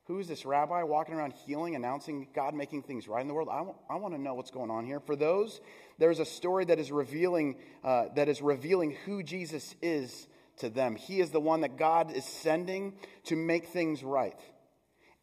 who 0.05 0.19
is 0.19 0.27
this 0.27 0.45
rabbi 0.45 0.83
walking 0.83 1.15
around 1.15 1.33
healing, 1.33 1.75
announcing 1.75 2.27
God 2.33 2.53
making 2.53 2.83
things 2.83 3.07
right 3.07 3.21
in 3.21 3.27
the 3.27 3.33
world? 3.33 3.49
I, 3.51 3.57
w- 3.57 3.75
I 3.89 3.95
want 3.95 4.13
to 4.13 4.21
know 4.21 4.35
what's 4.35 4.51
going 4.51 4.69
on 4.69 4.85
here. 4.85 4.99
For 4.99 5.15
those, 5.15 5.59
there's 5.97 6.19
a 6.19 6.25
story 6.25 6.65
that 6.65 6.77
is 6.77 6.91
revealing, 6.91 7.55
uh, 7.83 8.05
that 8.15 8.29
is 8.29 8.39
revealing 8.39 8.95
who 9.05 9.23
Jesus 9.23 9.75
is 9.81 10.27
to 10.57 10.69
them. 10.69 10.95
He 10.95 11.19
is 11.19 11.31
the 11.31 11.39
one 11.39 11.61
that 11.61 11.77
God 11.77 12.11
is 12.11 12.25
sending 12.25 12.93
to 13.25 13.35
make 13.35 13.67
things 13.67 14.03
right. 14.03 14.39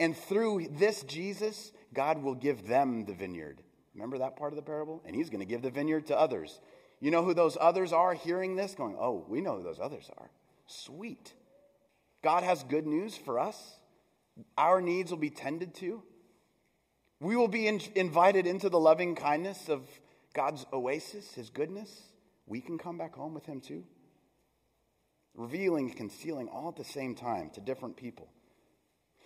And 0.01 0.17
through 0.17 0.69
this 0.71 1.03
Jesus, 1.05 1.73
God 1.95 2.23
will 2.23 2.35
give 2.35 2.67
them 2.67 3.05
the 3.05 3.15
vineyard. 3.15 3.63
Remember 3.95 4.19
that 4.19 4.37
part 4.37 4.53
of 4.53 4.57
the 4.57 4.63
parable? 4.63 5.03
And 5.07 5.15
he's 5.15 5.31
going 5.31 5.41
to 5.41 5.47
give 5.47 5.63
the 5.63 5.71
vineyard 5.71 6.07
to 6.09 6.19
others. 6.19 6.61
You 7.01 7.11
know 7.11 7.25
who 7.25 7.35
those 7.35 7.57
others 7.61 7.93
are 7.93 8.15
hearing 8.15 8.57
this? 8.57 8.75
Going, 8.75 8.97
oh, 8.99 9.25
we 9.29 9.41
know 9.41 9.57
who 9.57 9.63
those 9.63 9.81
others 9.81 10.11
are. 10.19 10.31
Sweet. 10.67 11.35
God 12.23 12.43
has 12.43 12.63
good 12.65 12.87
news 12.87 13.17
for 13.17 13.39
us. 13.39 13.77
Our 14.57 14.81
needs 14.81 15.11
will 15.11 15.19
be 15.19 15.31
tended 15.31 15.75
to. 15.77 16.03
We 17.21 17.37
will 17.37 17.49
be 17.49 17.67
in, 17.69 17.81
invited 17.95 18.47
into 18.47 18.69
the 18.69 18.81
loving 18.81 19.15
kindness 19.15 19.69
of 19.69 19.83
God's 20.33 20.65
oasis, 20.73 21.35
his 21.35 21.51
goodness. 21.51 22.03
We 22.47 22.61
can 22.61 22.79
come 22.79 22.99
back 22.99 23.15
home 23.15 23.35
with 23.35 23.47
him 23.47 23.61
too 23.61 23.85
revealing 25.35 25.89
and 25.89 25.97
concealing 25.97 26.49
all 26.49 26.69
at 26.69 26.77
the 26.77 26.85
same 26.85 27.15
time 27.15 27.51
to 27.51 27.61
different 27.61 27.97
people. 27.97 28.29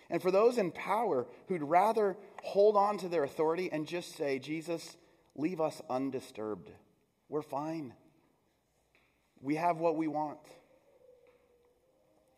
And 0.09 0.21
for 0.21 0.31
those 0.31 0.57
in 0.57 0.71
power 0.71 1.27
who'd 1.47 1.63
rather 1.63 2.15
hold 2.43 2.77
on 2.77 2.97
to 2.99 3.09
their 3.09 3.23
authority 3.23 3.69
and 3.71 3.85
just 3.85 4.15
say, 4.15 4.39
Jesus, 4.39 4.95
leave 5.35 5.59
us 5.59 5.81
undisturbed. 5.89 6.71
We're 7.27 7.41
fine. 7.41 7.93
We 9.41 9.55
have 9.55 9.77
what 9.77 9.97
we 9.97 10.07
want. 10.07 10.39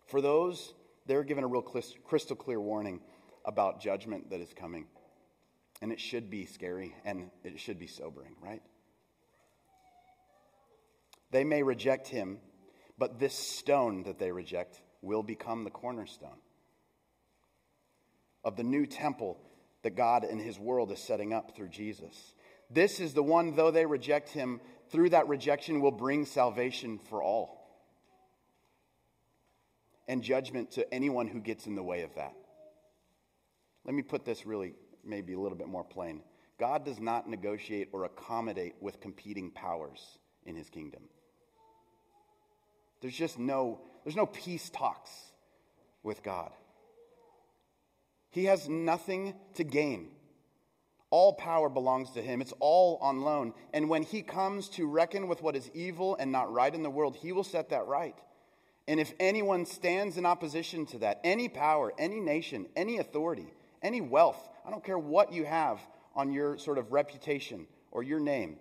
For 0.07 0.21
those, 0.21 0.73
they're 1.05 1.23
given 1.23 1.43
a 1.43 1.47
real 1.47 1.61
crystal 1.61 2.35
clear 2.35 2.59
warning 2.59 3.01
about 3.45 3.79
judgment 3.79 4.31
that 4.31 4.41
is 4.41 4.51
coming. 4.53 4.87
And 5.81 5.91
it 5.91 5.99
should 5.99 6.29
be 6.29 6.45
scary 6.45 6.95
and 7.05 7.29
it 7.43 7.59
should 7.59 7.79
be 7.79 7.87
sobering, 7.87 8.35
right? 8.41 8.61
They 11.31 11.43
may 11.43 11.61
reject 11.61 12.07
him 12.07 12.39
but 12.99 13.17
this 13.17 13.33
stone 13.33 14.03
that 14.03 14.19
they 14.19 14.31
reject 14.31 14.81
will 15.01 15.23
become 15.23 15.63
the 15.63 15.69
cornerstone 15.69 16.37
of 18.43 18.57
the 18.57 18.63
new 18.63 18.85
temple 18.85 19.39
that 19.83 19.95
God 19.95 20.23
and 20.23 20.41
his 20.41 20.59
world 20.59 20.91
is 20.91 20.99
setting 20.99 21.33
up 21.33 21.55
through 21.55 21.69
Jesus. 21.69 22.33
This 22.69 22.99
is 22.99 23.13
the 23.13 23.23
one, 23.23 23.55
though 23.55 23.71
they 23.71 23.85
reject 23.85 24.29
him, 24.29 24.59
through 24.91 25.11
that 25.11 25.27
rejection 25.27 25.81
will 25.81 25.91
bring 25.91 26.25
salvation 26.25 26.99
for 27.09 27.23
all 27.23 27.57
and 30.07 30.23
judgment 30.23 30.71
to 30.71 30.93
anyone 30.93 31.27
who 31.27 31.39
gets 31.39 31.67
in 31.67 31.75
the 31.75 31.83
way 31.83 32.01
of 32.01 32.13
that. 32.15 32.33
Let 33.85 33.93
me 33.93 34.01
put 34.01 34.25
this 34.25 34.45
really, 34.45 34.73
maybe 35.05 35.33
a 35.33 35.39
little 35.39 35.57
bit 35.57 35.67
more 35.67 35.83
plain. 35.83 36.21
God 36.59 36.83
does 36.83 36.99
not 36.99 37.29
negotiate 37.29 37.89
or 37.93 38.03
accommodate 38.03 38.73
with 38.81 38.99
competing 38.99 39.51
powers 39.51 40.17
in 40.45 40.55
his 40.55 40.69
kingdom. 40.69 41.03
There's 43.01 43.15
just 43.15 43.39
no, 43.39 43.79
there's 44.03 44.15
no 44.15 44.25
peace 44.25 44.69
talks 44.69 45.11
with 46.03 46.23
God. 46.23 46.51
He 48.31 48.45
has 48.45 48.69
nothing 48.69 49.33
to 49.55 49.63
gain. 49.63 50.09
All 51.11 51.33
power 51.33 51.69
belongs 51.69 52.11
to 52.11 52.21
him. 52.21 52.41
It's 52.41 52.53
all 52.59 52.97
on 53.01 53.21
loan. 53.21 53.53
And 53.73 53.89
when 53.89 54.03
he 54.03 54.21
comes 54.21 54.69
to 54.69 54.85
reckon 54.85 55.27
with 55.27 55.41
what 55.41 55.55
is 55.55 55.69
evil 55.73 56.15
and 56.19 56.31
not 56.31 56.53
right 56.53 56.73
in 56.73 56.83
the 56.83 56.89
world, 56.89 57.15
he 57.15 57.31
will 57.31 57.43
set 57.43 57.69
that 57.69 57.87
right. 57.87 58.15
And 58.87 58.99
if 58.99 59.13
anyone 59.19 59.65
stands 59.65 60.17
in 60.17 60.25
opposition 60.25 60.85
to 60.87 60.99
that, 60.99 61.19
any 61.23 61.47
power, 61.47 61.93
any 61.97 62.19
nation, 62.19 62.67
any 62.75 62.97
authority, 62.97 63.53
any 63.81 64.01
wealth, 64.01 64.49
I 64.65 64.69
don't 64.69 64.83
care 64.83 64.99
what 64.99 65.33
you 65.33 65.45
have 65.45 65.79
on 66.15 66.31
your 66.31 66.57
sort 66.57 66.77
of 66.77 66.91
reputation 66.91 67.67
or 67.91 68.03
your 68.03 68.19
name, 68.19 68.57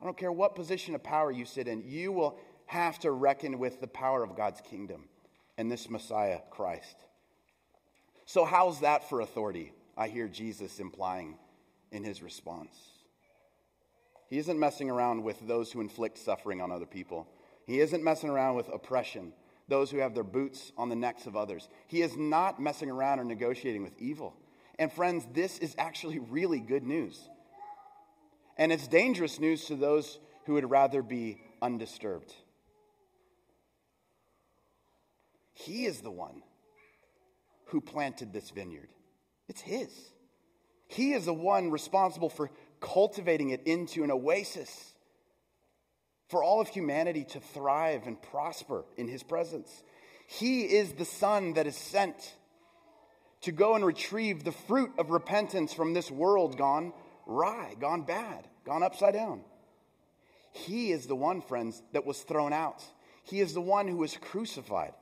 I 0.00 0.04
don't 0.04 0.16
care 0.16 0.30
what 0.30 0.54
position 0.54 0.94
of 0.94 1.02
power 1.02 1.32
you 1.32 1.44
sit 1.44 1.66
in, 1.66 1.82
you 1.84 2.12
will 2.12 2.38
have 2.68 2.98
to 3.00 3.10
reckon 3.10 3.58
with 3.58 3.80
the 3.80 3.86
power 3.86 4.22
of 4.22 4.36
God's 4.36 4.60
kingdom 4.60 5.08
and 5.56 5.70
this 5.70 5.88
Messiah, 5.88 6.40
Christ. 6.50 6.96
So, 8.26 8.44
how's 8.44 8.80
that 8.80 9.08
for 9.08 9.22
authority? 9.22 9.72
I 9.96 10.08
hear 10.08 10.28
Jesus 10.28 10.78
implying 10.78 11.38
in 11.90 12.04
his 12.04 12.22
response. 12.22 12.76
He 14.28 14.36
isn't 14.36 14.60
messing 14.60 14.90
around 14.90 15.24
with 15.24 15.40
those 15.46 15.72
who 15.72 15.80
inflict 15.80 16.18
suffering 16.18 16.60
on 16.60 16.70
other 16.70 16.84
people. 16.84 17.26
He 17.66 17.80
isn't 17.80 18.04
messing 18.04 18.28
around 18.28 18.56
with 18.56 18.68
oppression, 18.68 19.32
those 19.66 19.90
who 19.90 19.98
have 19.98 20.14
their 20.14 20.22
boots 20.22 20.70
on 20.76 20.90
the 20.90 20.96
necks 20.96 21.26
of 21.26 21.36
others. 21.36 21.70
He 21.86 22.02
is 22.02 22.18
not 22.18 22.60
messing 22.60 22.90
around 22.90 23.18
or 23.18 23.24
negotiating 23.24 23.82
with 23.82 23.98
evil. 23.98 24.36
And, 24.78 24.92
friends, 24.92 25.26
this 25.32 25.58
is 25.58 25.74
actually 25.78 26.18
really 26.18 26.60
good 26.60 26.84
news. 26.84 27.18
And 28.58 28.70
it's 28.72 28.86
dangerous 28.88 29.40
news 29.40 29.64
to 29.66 29.74
those 29.74 30.18
who 30.44 30.52
would 30.52 30.70
rather 30.70 31.02
be 31.02 31.40
undisturbed. 31.62 32.34
He 35.64 35.86
is 35.86 36.00
the 36.00 36.10
one 36.10 36.42
who 37.66 37.80
planted 37.80 38.32
this 38.32 38.50
vineyard, 38.50 38.88
it's 39.48 39.60
His. 39.60 39.90
He 40.86 41.12
is 41.12 41.26
the 41.26 41.34
one 41.34 41.70
responsible 41.70 42.30
for 42.30 42.50
cultivating 42.80 43.50
it 43.50 43.66
into 43.66 44.04
an 44.04 44.10
oasis 44.10 44.94
for 46.28 46.42
all 46.42 46.60
of 46.60 46.68
humanity 46.68 47.24
to 47.24 47.40
thrive 47.40 48.06
and 48.06 48.20
prosper 48.22 48.84
in 48.96 49.08
His 49.08 49.22
presence. 49.22 49.82
He 50.28 50.62
is 50.62 50.92
the 50.92 51.04
Son 51.04 51.54
that 51.54 51.66
is 51.66 51.76
sent 51.76 52.36
to 53.40 53.52
go 53.52 53.74
and 53.74 53.84
retrieve 53.84 54.44
the 54.44 54.52
fruit 54.52 54.92
of 54.96 55.10
repentance 55.10 55.72
from 55.74 55.92
this 55.92 56.10
world 56.10 56.56
gone 56.56 56.92
wry, 57.26 57.74
gone 57.80 58.02
bad, 58.02 58.46
gone 58.64 58.82
upside 58.82 59.14
down. 59.14 59.40
He 60.52 60.92
is 60.92 61.06
the 61.06 61.16
one, 61.16 61.42
friends, 61.42 61.82
that 61.92 62.06
was 62.06 62.22
thrown 62.22 62.52
out. 62.52 62.82
He 63.24 63.40
is 63.40 63.54
the 63.54 63.60
one 63.60 63.88
who 63.88 63.96
was 63.96 64.16
crucified. 64.16 64.92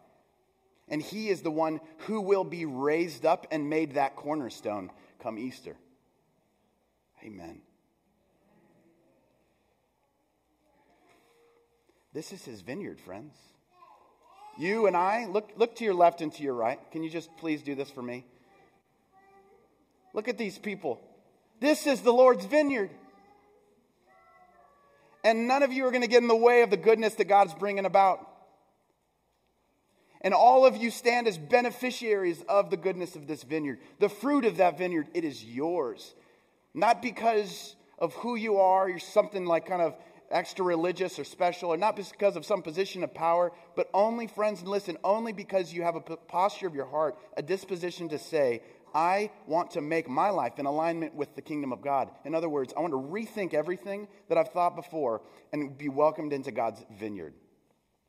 And 0.89 1.03
he 1.03 1.29
is 1.29 1.43
the 1.43 1.51
one 1.51 1.81
who 2.07 2.21
will 2.21 2.45
be 2.45 2.65
raised 2.65 3.27
up 3.27 3.47
and 3.51 3.69
made 3.69 3.95
that 3.95 4.17
cornerstone 4.17 4.91
come 5.21 5.39
Easter. 5.39 5.77
Amen. 7.25 7.61
This 12.13 12.33
is 12.33 12.45
his 12.45 12.61
vineyard, 12.61 13.01
friends. 13.01 13.35
You 14.59 14.87
and 14.87 14.97
I, 14.97 15.27
look, 15.27 15.53
look 15.57 15.77
to 15.77 15.85
your 15.85 15.95
left 15.95 16.23
and 16.23 16.33
to 16.33 16.43
your 16.43 16.55
right. 16.55 16.79
Can 16.91 17.03
you 17.03 17.11
just 17.11 17.29
please 17.37 17.63
do 17.63 17.75
this 17.75 17.91
for 17.91 18.01
me? 18.01 18.25
Look 20.15 20.29
at 20.29 20.39
these 20.39 20.57
people. 20.57 21.01
This 21.61 21.87
is 21.87 22.01
the 22.01 22.13
Lord's 22.13 22.47
vineyard. 22.47 22.91
And 25.23 25.49
none 25.49 25.63
of 25.63 25.73
you 25.73 25.85
are 25.87 25.91
going 25.91 26.03
to 26.03 26.09
get 26.09 26.23
in 26.23 26.29
the 26.29 26.37
way 26.37 26.63
of 26.63 26.71
the 26.71 26.77
goodness 26.77 27.15
that 27.17 27.27
God's 27.27 27.53
bringing 27.53 27.85
about. 27.85 28.27
And 30.27 30.35
all 30.35 30.67
of 30.67 30.77
you 30.77 30.91
stand 30.91 31.29
as 31.29 31.39
beneficiaries 31.39 32.43
of 32.49 32.69
the 32.69 32.77
goodness 32.77 33.15
of 33.15 33.29
this 33.29 33.45
vineyard. 33.45 33.79
The 34.01 34.09
fruit 34.09 34.45
of 34.45 34.57
that 34.57 34.77
vineyard, 34.77 35.07
it 35.15 35.23
is 35.23 35.45
yours. 35.45 36.17
Not 36.75 37.01
because 37.01 37.77
of 38.01 38.13
who 38.15 38.35
you 38.35 38.57
are, 38.57 38.89
you're 38.89 38.99
something 38.99 39.47
like 39.47 39.67
kind 39.67 39.81
of 39.81 39.95
extra 40.29 40.65
religious 40.65 41.21
or 41.21 41.23
special, 41.23 41.73
or 41.73 41.77
not 41.77 41.95
because 41.95 42.35
of 42.35 42.45
some 42.45 42.61
position 42.61 43.05
of 43.05 43.15
power, 43.15 43.53
but 43.77 43.89
only, 43.95 44.27
friends, 44.27 44.63
and 44.63 44.69
listen, 44.69 44.99
only 45.05 45.33
because 45.33 45.73
you 45.73 45.83
have 45.83 45.95
a 45.95 46.01
posture 46.01 46.67
of 46.67 46.75
your 46.75 46.87
heart, 46.87 47.17
a 47.37 47.43
disposition 47.43 48.09
to 48.09 48.19
say, 48.19 48.63
I 48.93 49.31
want 49.47 49.71
to 49.71 49.81
make 49.81 50.09
my 50.09 50.31
life 50.31 50.59
in 50.59 50.67
alignment 50.67 51.15
with 51.15 51.37
the 51.37 51.41
kingdom 51.41 51.73
of 51.73 51.83
God. 51.83 52.11
In 52.25 52.35
other 52.35 52.49
words, 52.49 52.75
I 52.77 52.81
want 52.81 52.93
to 52.93 52.99
rethink 52.99 53.55
everything 53.55 54.09
that 54.29 54.37
I've 54.39 54.51
thought 54.51 54.75
before 54.75 55.23
and 55.53 55.79
be 55.79 55.89
welcomed 55.89 56.33
into 56.33 56.51
God's 56.51 56.85
vineyard. 56.99 57.35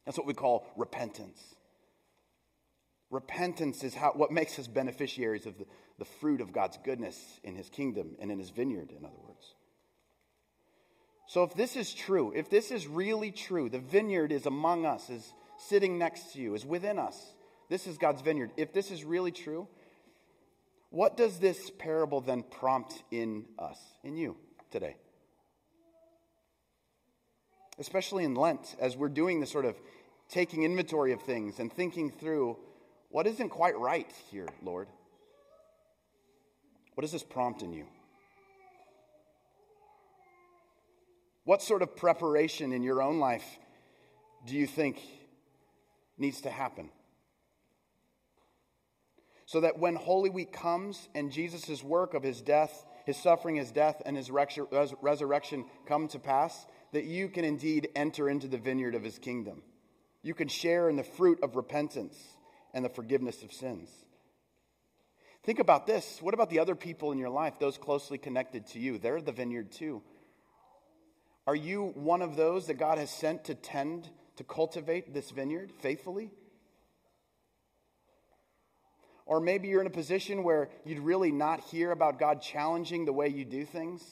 That's 0.07 0.17
what 0.17 0.25
we 0.25 0.33
call 0.33 0.65
repentance. 0.75 1.56
Repentance 3.09 3.83
is 3.83 3.93
how, 3.93 4.11
what 4.11 4.31
makes 4.31 4.59
us 4.59 4.67
beneficiaries 4.67 5.45
of 5.45 5.57
the, 5.57 5.65
the 5.97 6.05
fruit 6.05 6.41
of 6.41 6.51
God's 6.51 6.77
goodness 6.83 7.17
in 7.43 7.55
his 7.55 7.69
kingdom 7.69 8.15
and 8.19 8.31
in 8.31 8.37
his 8.37 8.49
vineyard, 8.49 8.91
in 8.91 9.05
other 9.05 9.19
words. 9.25 9.53
So, 11.27 11.43
if 11.43 11.53
this 11.53 11.75
is 11.75 11.93
true, 11.93 12.33
if 12.35 12.49
this 12.49 12.71
is 12.71 12.87
really 12.87 13.31
true, 13.31 13.69
the 13.69 13.79
vineyard 13.79 14.31
is 14.31 14.45
among 14.45 14.85
us, 14.85 15.09
is 15.09 15.33
sitting 15.57 15.97
next 15.97 16.33
to 16.33 16.39
you, 16.39 16.53
is 16.53 16.65
within 16.65 16.99
us. 16.99 17.33
This 17.69 17.87
is 17.87 17.97
God's 17.97 18.21
vineyard. 18.21 18.51
If 18.55 18.73
this 18.73 18.91
is 18.91 19.03
really 19.03 19.31
true, 19.31 19.67
what 20.89 21.17
does 21.17 21.39
this 21.39 21.69
parable 21.77 22.21
then 22.21 22.43
prompt 22.43 23.03
in 23.11 23.45
us, 23.59 23.77
in 24.03 24.15
you 24.15 24.37
today? 24.71 24.95
Especially 27.77 28.23
in 28.23 28.35
Lent, 28.35 28.75
as 28.79 28.95
we're 28.95 29.09
doing 29.09 29.39
this 29.39 29.51
sort 29.51 29.65
of 29.65 29.75
taking 30.29 30.63
inventory 30.63 31.11
of 31.11 31.21
things 31.21 31.59
and 31.59 31.71
thinking 31.71 32.09
through 32.09 32.57
what 33.17 33.25
isn't 33.25 33.49
quite 33.49 33.75
right 33.79 34.07
here, 34.29 34.47
Lord? 34.61 34.87
What 36.93 37.01
does 37.01 37.11
this 37.11 37.23
prompt 37.23 37.63
in 37.63 37.73
you? 37.73 37.87
What 41.43 41.63
sort 41.63 41.81
of 41.81 41.95
preparation 41.95 42.71
in 42.71 42.83
your 42.83 43.01
own 43.01 43.17
life 43.17 43.57
do 44.45 44.55
you 44.55 44.67
think 44.67 45.01
needs 46.19 46.41
to 46.41 46.51
happen? 46.51 46.91
So 49.47 49.61
that 49.61 49.79
when 49.79 49.95
Holy 49.95 50.29
Week 50.29 50.53
comes 50.53 51.09
and 51.15 51.31
Jesus' 51.31 51.81
work 51.81 52.13
of 52.13 52.21
his 52.21 52.39
death, 52.39 52.85
his 53.07 53.17
suffering, 53.17 53.55
his 53.55 53.71
death, 53.71 53.99
and 54.05 54.15
his 54.15 54.29
resurrection 54.29 55.65
come 55.87 56.07
to 56.09 56.19
pass, 56.19 56.67
that 56.91 57.05
you 57.05 57.29
can 57.29 57.45
indeed 57.45 57.89
enter 57.95 58.29
into 58.29 58.47
the 58.47 58.59
vineyard 58.59 58.93
of 58.93 59.03
his 59.03 59.17
kingdom. 59.17 59.63
You 60.21 60.35
can 60.35 60.49
share 60.49 60.87
in 60.87 60.97
the 60.97 61.03
fruit 61.03 61.39
of 61.41 61.55
repentance 61.55 62.15
and 62.77 62.85
the 62.85 62.89
forgiveness 62.89 63.41
of 63.41 63.51
sins. 63.51 63.89
Think 65.43 65.57
about 65.57 65.87
this. 65.87 66.19
What 66.21 66.35
about 66.35 66.51
the 66.51 66.59
other 66.59 66.75
people 66.75 67.11
in 67.11 67.17
your 67.17 67.31
life, 67.31 67.57
those 67.57 67.75
closely 67.75 68.19
connected 68.19 68.67
to 68.67 68.79
you? 68.79 68.99
They're 68.99 69.19
the 69.19 69.31
vineyard 69.31 69.71
too. 69.71 70.03
Are 71.47 71.55
you 71.55 71.87
one 71.95 72.21
of 72.21 72.35
those 72.35 72.67
that 72.67 72.75
God 72.75 72.99
has 72.99 73.09
sent 73.09 73.45
to 73.45 73.55
tend, 73.55 74.07
to 74.35 74.43
cultivate 74.43 75.11
this 75.11 75.31
vineyard 75.31 75.71
faithfully? 75.79 76.29
Or 79.25 79.39
maybe 79.39 79.69
you're 79.69 79.81
in 79.81 79.87
a 79.87 79.89
position 79.89 80.43
where 80.43 80.69
you'd 80.85 80.99
really 80.99 81.31
not 81.31 81.61
hear 81.61 81.89
about 81.89 82.19
God 82.19 82.43
challenging 82.43 83.05
the 83.05 83.13
way 83.13 83.27
you 83.27 83.43
do 83.43 83.65
things, 83.65 84.03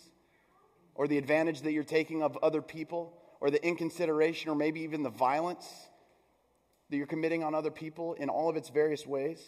or 0.96 1.08
the 1.08 1.20
advantage 1.20 1.62
that 1.62 1.72
you're 1.72 1.84
taking 1.84 2.24
of 2.24 2.36
other 2.42 2.64
people, 2.64 3.14
or 3.40 3.52
the 3.52 3.64
inconsideration, 3.64 4.50
or 4.50 4.56
maybe 4.56 4.82
even 4.82 5.04
the 5.04 5.12
violence 5.12 5.70
that 6.90 6.98
you're 6.98 7.08
committing 7.08 7.44
on 7.44 7.56
other 7.56 7.72
people 7.72 8.14
in 8.14 8.30
all 8.30 8.50
of 8.50 8.56
its 8.56 8.70
various 8.70 9.06
ways? 9.06 9.40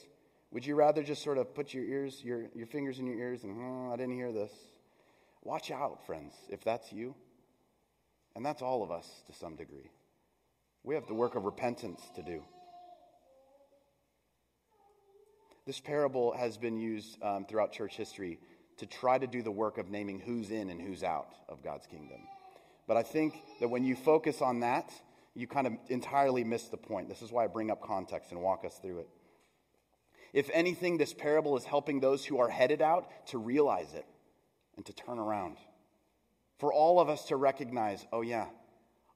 Would 0.51 0.65
you 0.65 0.75
rather 0.75 1.03
just 1.03 1.24
sort 1.24 1.38
of 1.38 1.53
put 1.53 1.74
your 1.74 1.84
ears, 1.84 2.24
your, 2.24 2.46
your 2.56 2.67
fingers 2.67 3.00
in 3.00 3.08
your 3.08 3.17
ears 3.17 3.44
and, 3.44 3.58
oh, 3.60 3.91
I 3.94 3.98
didn't 3.98 4.15
hear 4.15 4.32
this? 4.32 4.51
Watch 5.44 5.72
out, 5.72 6.06
friends, 6.06 6.34
if 6.50 6.63
that's 6.63 6.91
you. 6.91 7.15
And 8.36 8.46
that's 8.46 8.62
all 8.62 8.84
of 8.84 8.91
us 8.91 9.08
to 9.27 9.34
some 9.34 9.56
degree. 9.56 9.91
We 10.84 10.96
have 10.96 11.08
the 11.08 11.13
work 11.13 11.36
of 11.36 11.44
repentance 11.44 12.01
to 12.15 12.24
do. 12.24 12.44
This 15.65 15.79
parable 15.82 16.32
has 16.32 16.58
been 16.58 16.77
used 16.77 17.22
um, 17.22 17.46
throughout 17.46 17.74
church 17.74 17.98
history 17.98 18.39
to 18.77 18.86
try 18.86 19.17
to 19.17 19.27
do 19.27 19.41
the 19.41 19.51
work 19.51 19.77
of 19.77 19.89
naming 19.89 20.20
who's 20.20 20.50
in 20.50 20.70
and 20.70 20.82
who's 20.82 21.03
out 21.03 21.34
of 21.50 21.62
God's 21.62 21.88
kingdom. 21.88 22.20
But 22.88 22.96
I 22.96 23.03
think 23.03 23.34
that 23.60 23.67
when 23.67 23.84
you 23.84 23.96
focus 23.96 24.41
on 24.41 24.62
that, 24.62 24.89
you 25.38 25.46
kind 25.46 25.67
of 25.67 25.74
entirely 25.89 26.44
miss 26.44 26.63
the 26.63 26.77
point. 26.77 27.08
This 27.08 27.22
is 27.22 27.32
why 27.32 27.44
I 27.44 27.48
bring 27.48 27.70
up 27.70 27.82
context 27.82 28.32
and 28.32 28.41
walk 28.41 28.65
us 28.65 28.79
through 28.82 29.00
it. 29.00 29.10
If 30.34 30.50
anything, 30.51 30.98
this 30.98 31.14
parable 31.14 31.55
is 31.55 31.64
helping 31.64 32.00
those 32.00 32.25
who 32.25 32.40
are 32.40 32.50
headed 32.50 32.81
out 32.81 33.27
to 33.27 33.38
realize 33.38 33.94
it 33.94 34.05
and 34.75 34.85
to 34.88 34.94
turn 34.94 35.20
around 35.20 35.57
for 36.57 36.74
all 36.74 37.00
of 37.00 37.07
us 37.07 37.25
to 37.25 37.35
recognize 37.35 38.05
oh, 38.12 38.22
yeah, 38.22 38.48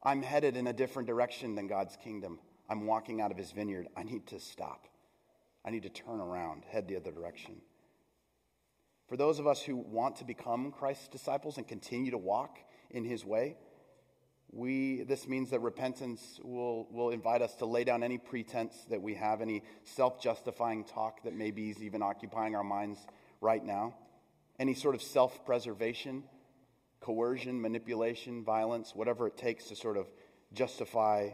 I'm 0.04 0.22
headed 0.22 0.58
in 0.58 0.68
a 0.68 0.74
different 0.74 1.08
direction 1.08 1.56
than 1.56 1.68
God's 1.68 1.98
kingdom. 2.04 2.40
I'm 2.70 2.86
walking 2.86 3.20
out 3.20 3.32
of 3.32 3.38
his 3.38 3.52
vineyard. 3.52 3.88
I 3.98 4.04
need 4.04 4.28
to 4.28 4.40
stop. 4.40 4.88
I 5.66 5.72
need 5.72 5.84
to 5.84 5.90
turn 5.90 6.20
around, 6.20 6.66
head 6.70 6.88
the 6.88 6.98
other 6.98 7.12
direction. 7.12 7.56
For 9.08 9.18
those 9.18 9.40
of 9.40 9.48
us 9.48 9.62
who 9.62 9.76
want 9.76 10.18
to 10.18 10.24
become 10.24 10.72
Christ's 10.72 11.08
disciples 11.08 11.58
and 11.58 11.68
continue 11.68 12.12
to 12.12 12.18
walk 12.18 12.60
in 12.92 13.04
his 13.04 13.26
way, 13.26 13.58
we, 14.52 15.04
this 15.04 15.28
means 15.28 15.52
that 15.52 15.62
repentance 15.62 16.40
will, 16.44 16.88
will 16.92 17.12
invite 17.12 17.42
us 17.42 17.56
to 17.56 17.66
lay 17.66 17.84
down 17.84 18.04
any 18.04 18.18
pretense 18.18 18.76
that 18.90 19.02
we 19.02 19.14
have, 19.16 19.42
any 19.42 19.64
self 19.84 20.22
justifying 20.22 20.84
talk 20.84 21.24
that 21.24 21.34
maybe 21.34 21.70
is 21.70 21.82
even 21.82 22.02
occupying 22.02 22.56
our 22.56 22.64
minds 22.64 23.00
right 23.40 23.64
now, 23.64 23.96
any 24.60 24.74
sort 24.74 24.96
of 24.96 25.02
self 25.02 25.46
preservation 25.46 26.24
coercion, 27.02 27.60
manipulation, 27.60 28.44
violence, 28.44 28.96
whatever 28.96 29.28
it 29.28 29.36
takes 29.36 29.66
to 29.66 29.76
sort 29.76 29.98
of 29.98 30.08
justify 30.54 31.30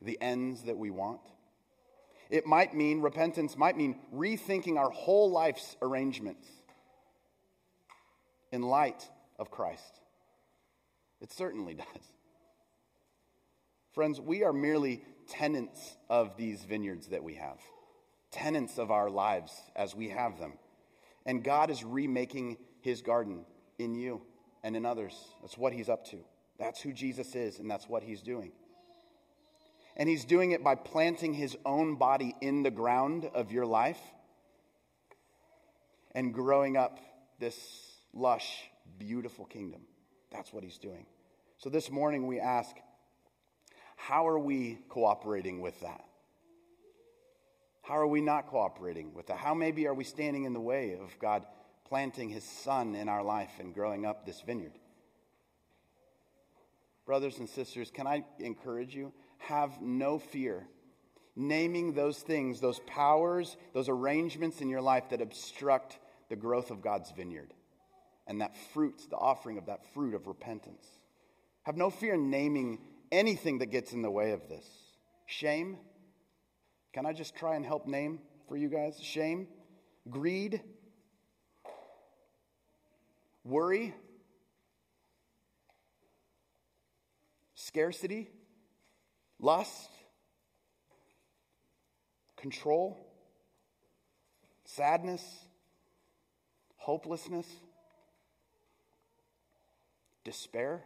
the 0.00 0.16
ends 0.20 0.62
that 0.62 0.78
we 0.78 0.90
want. 0.90 1.20
It 2.30 2.46
might 2.46 2.74
mean, 2.74 3.00
repentance 3.00 3.56
might 3.56 3.76
mean 3.76 4.00
rethinking 4.14 4.78
our 4.78 4.90
whole 4.90 5.30
life's 5.30 5.76
arrangements 5.82 6.48
in 8.50 8.62
light 8.62 9.08
of 9.38 9.50
Christ. 9.50 10.00
It 11.20 11.32
certainly 11.32 11.74
does. 11.74 11.86
Friends, 13.96 14.20
we 14.20 14.44
are 14.44 14.52
merely 14.52 15.02
tenants 15.26 15.96
of 16.10 16.36
these 16.36 16.62
vineyards 16.62 17.06
that 17.06 17.24
we 17.24 17.36
have, 17.36 17.56
tenants 18.30 18.76
of 18.76 18.90
our 18.90 19.08
lives 19.08 19.50
as 19.74 19.94
we 19.94 20.10
have 20.10 20.38
them. 20.38 20.52
And 21.24 21.42
God 21.42 21.70
is 21.70 21.82
remaking 21.82 22.58
his 22.82 23.00
garden 23.00 23.46
in 23.78 23.94
you 23.94 24.20
and 24.62 24.76
in 24.76 24.84
others. 24.84 25.16
That's 25.40 25.56
what 25.56 25.72
he's 25.72 25.88
up 25.88 26.04
to. 26.10 26.18
That's 26.58 26.78
who 26.78 26.92
Jesus 26.92 27.34
is, 27.34 27.58
and 27.58 27.70
that's 27.70 27.88
what 27.88 28.02
he's 28.02 28.20
doing. 28.20 28.52
And 29.96 30.10
he's 30.10 30.26
doing 30.26 30.50
it 30.50 30.62
by 30.62 30.74
planting 30.74 31.32
his 31.32 31.56
own 31.64 31.96
body 31.96 32.34
in 32.42 32.64
the 32.64 32.70
ground 32.70 33.30
of 33.32 33.50
your 33.50 33.64
life 33.64 34.00
and 36.12 36.34
growing 36.34 36.76
up 36.76 36.98
this 37.40 37.56
lush, 38.12 38.68
beautiful 38.98 39.46
kingdom. 39.46 39.86
That's 40.30 40.52
what 40.52 40.64
he's 40.64 40.76
doing. 40.76 41.06
So 41.56 41.70
this 41.70 41.90
morning 41.90 42.26
we 42.26 42.40
ask, 42.40 42.76
how 43.96 44.28
are 44.28 44.38
we 44.38 44.78
cooperating 44.88 45.60
with 45.60 45.80
that? 45.80 46.04
How 47.82 47.98
are 47.98 48.06
we 48.06 48.20
not 48.20 48.46
cooperating 48.46 49.14
with 49.14 49.26
that? 49.26 49.38
How 49.38 49.54
maybe 49.54 49.86
are 49.86 49.94
we 49.94 50.04
standing 50.04 50.44
in 50.44 50.52
the 50.52 50.60
way 50.60 50.92
of 51.00 51.16
God 51.18 51.44
planting 51.88 52.28
his 52.28 52.44
son 52.44 52.94
in 52.94 53.08
our 53.08 53.22
life 53.22 53.52
and 53.60 53.74
growing 53.74 54.04
up 54.04 54.26
this 54.26 54.40
vineyard. 54.40 54.72
Brothers 57.04 57.38
and 57.38 57.48
sisters, 57.48 57.90
can 57.90 58.06
I 58.06 58.24
encourage 58.40 58.94
you? 58.94 59.12
Have 59.38 59.80
no 59.80 60.18
fear. 60.18 60.66
Naming 61.36 61.92
those 61.92 62.18
things, 62.18 62.60
those 62.60 62.80
powers, 62.86 63.56
those 63.72 63.88
arrangements 63.88 64.60
in 64.60 64.68
your 64.68 64.80
life 64.80 65.10
that 65.10 65.20
obstruct 65.20 65.98
the 66.28 66.36
growth 66.36 66.70
of 66.70 66.82
God's 66.82 67.12
vineyard 67.12 67.52
and 68.26 68.40
that 68.40 68.56
fruit, 68.72 69.06
the 69.08 69.16
offering 69.16 69.58
of 69.58 69.66
that 69.66 69.84
fruit 69.94 70.14
of 70.14 70.26
repentance. 70.26 70.84
Have 71.62 71.76
no 71.76 71.90
fear 71.90 72.16
naming 72.16 72.78
anything 73.10 73.58
that 73.58 73.66
gets 73.66 73.92
in 73.92 74.02
the 74.02 74.10
way 74.10 74.32
of 74.32 74.48
this. 74.48 74.64
Shame. 75.26 75.78
Can 76.92 77.06
I 77.06 77.12
just 77.12 77.34
try 77.34 77.56
and 77.56 77.64
help 77.64 77.86
name 77.86 78.20
for 78.48 78.56
you 78.56 78.68
guys? 78.68 78.98
Shame, 79.00 79.48
greed, 80.08 80.62
worry, 83.44 83.94
scarcity, 87.54 88.30
lust, 89.38 89.90
control, 92.36 92.96
sadness, 94.64 95.22
hopelessness, 96.76 97.46
despair, 100.24 100.82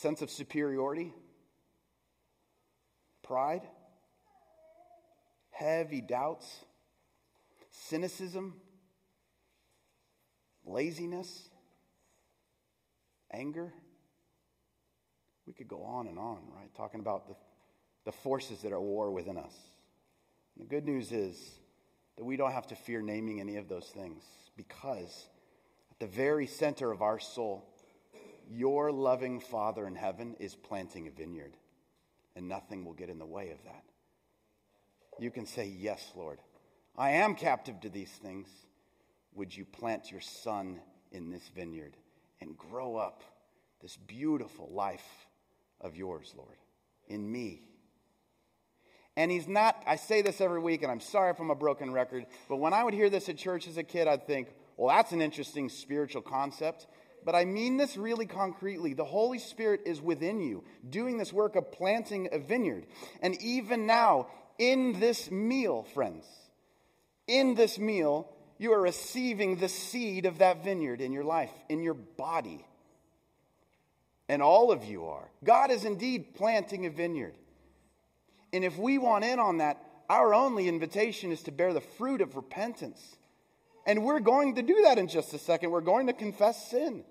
sense 0.00 0.22
of 0.22 0.30
superiority, 0.30 1.12
pride, 3.22 3.62
heavy 5.50 6.00
doubts, 6.00 6.64
cynicism 7.70 8.54
laziness, 10.64 11.48
anger. 13.32 13.72
We 15.46 15.52
could 15.52 15.68
go 15.68 15.82
on 15.82 16.06
and 16.06 16.18
on, 16.18 16.38
right? 16.54 16.72
Talking 16.76 17.00
about 17.00 17.28
the, 17.28 17.34
the 18.04 18.12
forces 18.12 18.62
that 18.62 18.72
are 18.72 18.76
at 18.76 18.82
war 18.82 19.10
within 19.10 19.36
us. 19.36 19.54
And 20.54 20.64
the 20.64 20.68
good 20.68 20.84
news 20.84 21.12
is 21.12 21.36
that 22.16 22.24
we 22.24 22.36
don't 22.36 22.52
have 22.52 22.68
to 22.68 22.76
fear 22.76 23.02
naming 23.02 23.40
any 23.40 23.56
of 23.56 23.68
those 23.68 23.86
things 23.86 24.22
because 24.56 25.28
at 25.90 25.98
the 25.98 26.06
very 26.06 26.46
center 26.46 26.92
of 26.92 27.02
our 27.02 27.18
soul, 27.18 27.66
your 28.50 28.90
loving 28.90 29.40
Father 29.40 29.86
in 29.86 29.94
heaven 29.94 30.34
is 30.40 30.56
planting 30.56 31.06
a 31.06 31.10
vineyard, 31.10 31.56
and 32.34 32.48
nothing 32.48 32.84
will 32.84 32.92
get 32.92 33.08
in 33.08 33.18
the 33.18 33.26
way 33.26 33.50
of 33.50 33.62
that. 33.64 33.84
you 35.18 35.30
can 35.30 35.46
say, 35.46 35.66
Yes, 35.66 36.12
Lord, 36.16 36.40
I 36.96 37.10
am 37.10 37.34
captive 37.34 37.80
to 37.80 37.88
these 37.88 38.10
things. 38.10 38.48
Would 39.34 39.56
you 39.56 39.64
plant 39.64 40.10
your 40.10 40.20
son 40.20 40.80
in 41.12 41.30
this 41.30 41.48
vineyard 41.54 41.96
and 42.40 42.56
grow 42.56 42.96
up 42.96 43.22
this 43.80 43.96
beautiful 43.96 44.68
life 44.72 45.26
of 45.80 45.96
yours, 45.96 46.34
Lord, 46.36 46.56
in 47.06 47.30
me? 47.30 47.62
And 49.16 49.30
he's 49.30 49.46
not, 49.46 49.82
I 49.86 49.96
say 49.96 50.22
this 50.22 50.40
every 50.40 50.60
week, 50.60 50.82
and 50.82 50.90
I'm 50.90 51.00
sorry 51.00 51.30
if 51.30 51.40
I'm 51.40 51.50
a 51.50 51.54
broken 51.54 51.92
record, 51.92 52.26
but 52.48 52.56
when 52.56 52.72
I 52.72 52.82
would 52.82 52.94
hear 52.94 53.10
this 53.10 53.28
at 53.28 53.36
church 53.36 53.68
as 53.68 53.76
a 53.76 53.82
kid, 53.82 54.08
I'd 54.08 54.26
think, 54.26 54.48
well, 54.76 54.96
that's 54.96 55.12
an 55.12 55.20
interesting 55.20 55.68
spiritual 55.68 56.22
concept. 56.22 56.86
But 57.24 57.34
I 57.34 57.44
mean 57.44 57.76
this 57.76 57.96
really 57.96 58.26
concretely. 58.26 58.94
The 58.94 59.04
Holy 59.04 59.38
Spirit 59.38 59.82
is 59.86 60.00
within 60.00 60.40
you, 60.40 60.64
doing 60.88 61.18
this 61.18 61.32
work 61.32 61.56
of 61.56 61.70
planting 61.72 62.28
a 62.32 62.38
vineyard. 62.38 62.86
And 63.20 63.40
even 63.42 63.86
now, 63.86 64.28
in 64.58 64.98
this 64.98 65.30
meal, 65.30 65.82
friends, 65.94 66.24
in 67.26 67.54
this 67.54 67.78
meal, 67.78 68.28
you 68.58 68.72
are 68.72 68.80
receiving 68.80 69.56
the 69.56 69.68
seed 69.68 70.26
of 70.26 70.38
that 70.38 70.64
vineyard 70.64 71.00
in 71.00 71.12
your 71.12 71.24
life, 71.24 71.52
in 71.68 71.82
your 71.82 71.94
body. 71.94 72.64
And 74.28 74.42
all 74.42 74.70
of 74.70 74.84
you 74.84 75.06
are. 75.06 75.30
God 75.42 75.70
is 75.70 75.84
indeed 75.84 76.34
planting 76.34 76.86
a 76.86 76.90
vineyard. 76.90 77.34
And 78.52 78.64
if 78.64 78.76
we 78.78 78.98
want 78.98 79.24
in 79.24 79.38
on 79.38 79.58
that, 79.58 79.82
our 80.08 80.34
only 80.34 80.68
invitation 80.68 81.32
is 81.32 81.42
to 81.44 81.52
bear 81.52 81.72
the 81.72 81.80
fruit 81.80 82.20
of 82.20 82.36
repentance. 82.36 83.16
And 83.86 84.04
we're 84.04 84.20
going 84.20 84.56
to 84.56 84.62
do 84.62 84.82
that 84.84 84.98
in 84.98 85.08
just 85.08 85.32
a 85.32 85.38
second. 85.38 85.70
We're 85.70 85.80
going 85.80 86.08
to 86.08 86.12
confess 86.12 86.70
sin. 86.70 87.04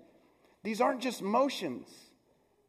These 0.62 0.80
aren't 0.80 1.00
just 1.00 1.22
motions, 1.22 1.88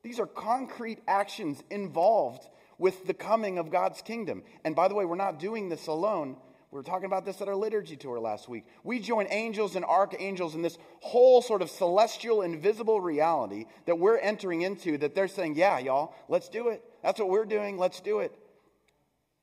these 0.03 0.19
are 0.19 0.27
concrete 0.27 0.99
actions 1.07 1.63
involved 1.69 2.47
with 2.77 3.05
the 3.05 3.13
coming 3.13 3.59
of 3.59 3.69
God's 3.69 4.01
kingdom. 4.01 4.43
And 4.65 4.75
by 4.75 4.87
the 4.87 4.95
way, 4.95 5.05
we're 5.05 5.15
not 5.15 5.39
doing 5.39 5.69
this 5.69 5.85
alone. 5.85 6.35
We 6.71 6.77
were 6.77 6.83
talking 6.83 7.05
about 7.05 7.25
this 7.25 7.41
at 7.41 7.49
our 7.49 7.55
liturgy 7.55 7.97
tour 7.97 8.19
last 8.19 8.47
week. 8.47 8.65
We 8.83 8.99
join 8.99 9.27
angels 9.29 9.75
and 9.75 9.83
archangels 9.83 10.55
in 10.55 10.61
this 10.61 10.77
whole 11.01 11.41
sort 11.41 11.61
of 11.61 11.69
celestial, 11.69 12.41
invisible 12.41 13.01
reality 13.01 13.65
that 13.85 13.99
we're 13.99 14.17
entering 14.17 14.61
into, 14.61 14.97
that 14.99 15.13
they're 15.13 15.27
saying, 15.27 15.55
Yeah, 15.55 15.79
y'all, 15.79 16.15
let's 16.29 16.47
do 16.49 16.69
it. 16.69 16.81
That's 17.03 17.19
what 17.19 17.29
we're 17.29 17.45
doing. 17.45 17.77
Let's 17.77 17.99
do 17.99 18.19
it. 18.19 18.33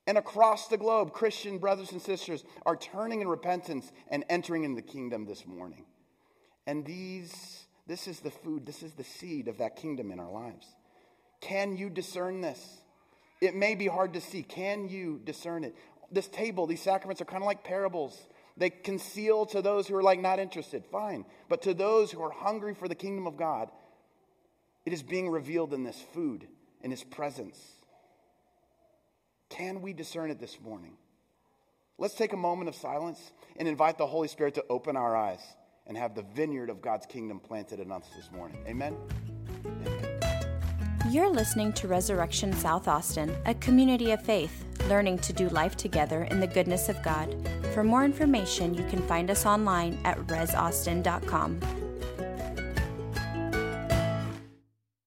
And 0.09 0.17
across 0.17 0.69
the 0.69 0.79
globe, 0.79 1.13
Christian 1.13 1.59
brothers 1.59 1.93
and 1.93 2.01
sisters 2.01 2.43
are 2.65 2.77
turning 2.77 3.21
in 3.21 3.29
repentance 3.29 3.93
and 4.11 4.25
entering 4.31 4.65
in 4.65 4.75
the 4.75 4.81
kingdom 4.81 5.27
this 5.27 5.47
morning. 5.47 5.85
And 6.67 6.83
these, 6.83 7.67
this 7.89 8.07
is 8.07 8.21
the 8.21 8.31
food, 8.31 8.67
this 8.67 8.83
is 8.83 8.93
the 8.93 9.03
seed 9.03 9.49
of 9.49 9.59
that 9.59 9.77
kingdom 9.77 10.13
in 10.13 10.21
our 10.21 10.31
lives. 10.31 10.67
Can 11.41 11.77
you 11.77 11.89
discern 11.89 12.43
this? 12.43 12.61
It 13.41 13.55
may 13.55 13.75
be 13.75 13.87
hard 13.87 14.13
to 14.13 14.21
see. 14.21 14.43
Can 14.43 14.89
you 14.89 15.21
discern 15.25 15.65
it? 15.65 15.75
This 16.13 16.29
table, 16.29 16.67
these 16.67 16.83
sacraments 16.83 17.23
are 17.23 17.25
kind 17.25 17.43
of 17.43 17.47
like 17.47 17.65
parables. 17.65 18.19
They 18.59 18.71
conceal 18.71 19.47
to 19.47 19.63
those 19.63 19.87
who 19.87 19.95
are 19.97 20.03
like 20.03 20.21
not 20.21 20.39
interested, 20.39 20.85
fine. 20.85 21.25
But 21.49 21.63
to 21.63 21.73
those 21.73 22.11
who 22.11 22.23
are 22.23 22.31
hungry 22.31 22.75
for 22.75 22.89
the 22.89 22.95
kingdom 22.95 23.27
of 23.27 23.37
God, 23.37 23.71
it 24.85 24.93
is 24.93 25.03
being 25.03 25.31
revealed 25.31 25.73
in 25.73 25.85
this 25.85 26.01
food, 26.13 26.47
in 26.83 26.91
his 26.91 27.05
presence. 27.05 27.59
Can 29.49 29.81
we 29.81 29.95
discern 29.95 30.31
it 30.31 30.41
this 30.41 30.61
morning? 30.61 30.93
Let's 31.97 32.15
take 32.15 32.35
a 32.35 32.39
moment 32.39 32.69
of 32.69 32.75
silence 32.75 33.33
and 33.57 33.67
invite 33.67 33.97
the 33.97 34.07
Holy 34.07 34.29
Spirit 34.29 34.55
to 34.55 34.65
open 34.69 34.97
our 34.97 35.17
eyes 35.17 35.41
and 35.89 35.97
have 35.97 36.15
the 36.15 36.23
vineyard 36.35 36.71
of 36.71 36.81
God's 36.81 37.07
kingdom 37.07 37.41
planted 37.41 37.81
in 37.81 37.91
us 37.91 38.05
this 38.17 38.31
morning. 38.31 38.59
Amen. 38.67 38.97
You're 41.11 41.31
listening 41.31 41.73
to 41.75 41.89
Resurrection 41.89 42.53
South 42.53 42.87
Austin, 42.87 43.35
a 43.47 43.55
community 43.55 44.11
of 44.11 44.23
faith, 44.23 44.65
learning 44.89 45.19
to 45.21 45.33
do 45.33 45.49
life 45.49 45.75
together 45.75 46.25
in 46.25 46.39
the 46.39 46.47
goodness 46.47 46.91
of 46.91 47.03
God. 47.03 47.35
For 47.73 47.83
more 47.83 48.05
information, 48.05 48.75
you 48.75 48.85
can 48.91 49.01
find 49.09 49.31
us 49.31 49.47
online 49.47 49.99
at 50.05 50.19
resaustin.com. 50.27 51.88